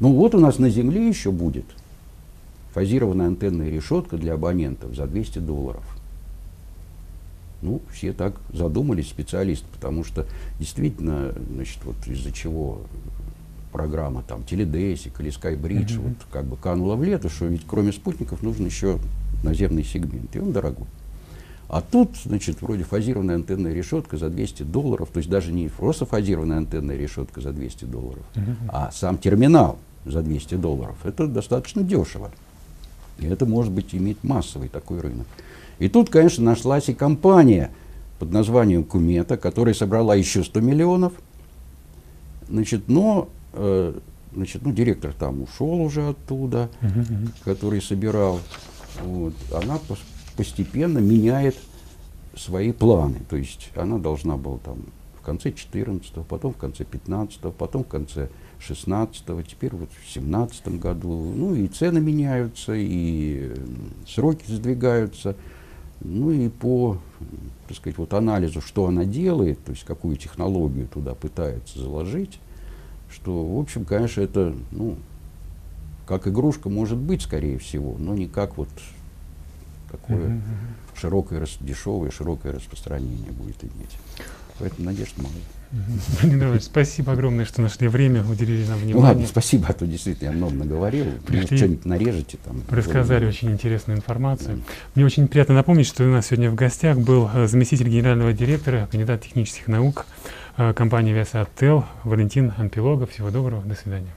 Ну 0.00 0.14
вот 0.14 0.34
у 0.34 0.40
нас 0.40 0.58
на 0.58 0.70
Земле 0.70 1.06
еще 1.06 1.30
будет 1.30 1.66
фазированная 2.72 3.26
антенная 3.26 3.70
решетка 3.70 4.16
для 4.16 4.34
абонентов 4.34 4.94
за 4.94 5.06
200 5.06 5.40
долларов. 5.40 5.84
Ну, 7.62 7.82
все 7.92 8.14
так 8.14 8.40
задумались, 8.52 9.08
специалисты, 9.08 9.66
потому 9.72 10.02
что 10.02 10.26
действительно, 10.58 11.34
значит, 11.52 11.78
вот 11.84 11.96
из-за 12.06 12.32
чего 12.32 12.80
программа 13.70 14.22
там 14.22 14.44
Теледесик 14.44 15.20
или 15.20 15.30
Skybridge 15.30 15.88
mm-hmm. 15.88 15.98
вот 15.98 16.16
как 16.32 16.46
бы 16.46 16.56
канула 16.56 16.96
в 16.96 17.04
лето, 17.04 17.28
что 17.28 17.46
ведь 17.46 17.62
кроме 17.66 17.92
спутников 17.92 18.42
нужен 18.42 18.64
еще 18.64 18.98
наземный 19.42 19.84
сегмент, 19.84 20.34
и 20.34 20.40
он 20.40 20.52
дорогой. 20.52 20.86
А 21.68 21.82
тут, 21.82 22.16
значит, 22.24 22.62
вроде 22.62 22.82
фазированная 22.82 23.36
антенная 23.36 23.72
решетка 23.72 24.16
за 24.16 24.28
200 24.30 24.64
долларов, 24.64 25.10
то 25.12 25.18
есть 25.18 25.28
даже 25.28 25.52
не 25.52 25.68
просто 25.68 26.06
фазированная 26.06 26.58
антенная 26.58 26.96
решетка 26.96 27.42
за 27.42 27.52
200 27.52 27.84
долларов, 27.84 28.24
mm-hmm. 28.34 28.70
а 28.70 28.90
сам 28.90 29.18
терминал 29.18 29.78
за 30.04 30.22
200 30.22 30.56
долларов. 30.56 30.96
Это 31.04 31.26
достаточно 31.26 31.82
дешево. 31.82 32.30
И 33.18 33.26
это 33.26 33.46
может 33.46 33.72
быть 33.72 33.94
иметь 33.94 34.22
массовый 34.22 34.68
такой 34.68 35.00
рынок. 35.00 35.26
И 35.78 35.88
тут, 35.88 36.10
конечно, 36.10 36.44
нашлась 36.44 36.88
и 36.88 36.94
компания 36.94 37.70
под 38.18 38.32
названием 38.32 38.84
Кумета, 38.84 39.36
которая 39.36 39.74
собрала 39.74 40.14
еще 40.14 40.42
100 40.44 40.60
миллионов. 40.60 41.12
Значит, 42.48 42.88
но 42.88 43.28
э, 43.52 43.98
значит, 44.34 44.62
ну, 44.62 44.72
директор 44.72 45.12
там 45.12 45.42
ушел 45.42 45.80
уже 45.80 46.08
оттуда, 46.08 46.68
uh-huh, 46.80 47.28
который 47.44 47.80
собирал. 47.80 48.40
Вот. 49.02 49.34
Она 49.54 49.78
постепенно 50.36 50.98
меняет 50.98 51.56
свои 52.36 52.72
планы. 52.72 53.20
То 53.28 53.36
есть 53.36 53.70
она 53.74 53.98
должна 53.98 54.36
была 54.36 54.58
там 54.58 54.78
в 55.20 55.22
конце 55.22 55.52
14 55.52 56.12
потом 56.26 56.54
в 56.54 56.56
конце 56.56 56.84
15 56.84 57.54
потом 57.54 57.84
в 57.84 57.88
конце 57.88 58.28
16 58.58 59.24
теперь 59.46 59.74
вот 59.74 59.90
в 59.90 60.10
17 60.10 60.80
году. 60.80 61.32
Ну 61.34 61.54
и 61.54 61.68
цены 61.68 62.00
меняются, 62.00 62.72
и 62.74 63.54
сроки 64.06 64.44
сдвигаются. 64.50 65.36
Ну 66.00 66.30
и 66.30 66.48
по 66.48 66.98
так 67.68 67.76
сказать, 67.76 67.98
вот 67.98 68.14
анализу, 68.14 68.60
что 68.60 68.86
она 68.86 69.04
делает, 69.04 69.62
то 69.64 69.70
есть 69.70 69.84
какую 69.84 70.16
технологию 70.16 70.88
туда 70.88 71.14
пытается 71.14 71.78
заложить, 71.78 72.40
что, 73.08 73.44
в 73.46 73.60
общем, 73.60 73.84
конечно, 73.84 74.22
это, 74.22 74.54
ну, 74.72 74.96
как 76.04 76.26
игрушка 76.26 76.68
может 76.68 76.98
быть, 76.98 77.22
скорее 77.22 77.58
всего, 77.58 77.94
но 77.96 78.14
не 78.14 78.26
как 78.26 78.56
вот 78.56 78.68
такое 79.90 80.30
mm-hmm. 80.30 80.96
широкое, 80.96 81.46
дешевое, 81.60 82.10
широкое 82.10 82.54
распространение 82.54 83.30
будет 83.30 83.62
иметь. 83.62 83.96
Поэтому 84.60 84.86
надежд 84.86 85.14
мало. 85.16 85.32
Леонид 86.22 86.62
спасибо 86.62 87.12
огромное, 87.12 87.44
что 87.44 87.62
нашли 87.62 87.88
время, 87.88 88.24
уделили 88.24 88.66
нам 88.66 88.78
внимание. 88.78 89.08
Ладно, 89.08 89.26
спасибо, 89.26 89.66
а 89.68 89.72
то 89.72 89.86
действительно 89.86 90.28
я 90.28 90.32
много 90.34 90.54
наговорил. 90.54 91.06
Пришли, 91.26 91.56
что-нибудь 91.56 91.84
нарежете 91.84 92.38
там. 92.44 92.62
Рассказали 92.68 93.26
очень 93.26 93.50
интересную 93.52 93.96
информацию. 93.98 94.56
Да. 94.56 94.62
Мне 94.94 95.06
очень 95.06 95.28
приятно 95.28 95.54
напомнить, 95.54 95.86
что 95.86 96.04
у 96.04 96.08
нас 96.08 96.26
сегодня 96.26 96.50
в 96.50 96.54
гостях 96.56 96.98
был 96.98 97.30
э, 97.32 97.46
заместитель 97.46 97.88
генерального 97.88 98.32
директора, 98.32 98.88
кандидат 98.90 99.22
технических 99.22 99.68
наук 99.68 100.06
э, 100.56 100.74
компании 100.74 101.12
Виасаттел 101.12 101.84
Валентин 102.04 102.52
Анпилогов. 102.56 103.10
Всего 103.10 103.30
доброго, 103.30 103.62
до 103.62 103.74
свидания. 103.74 104.10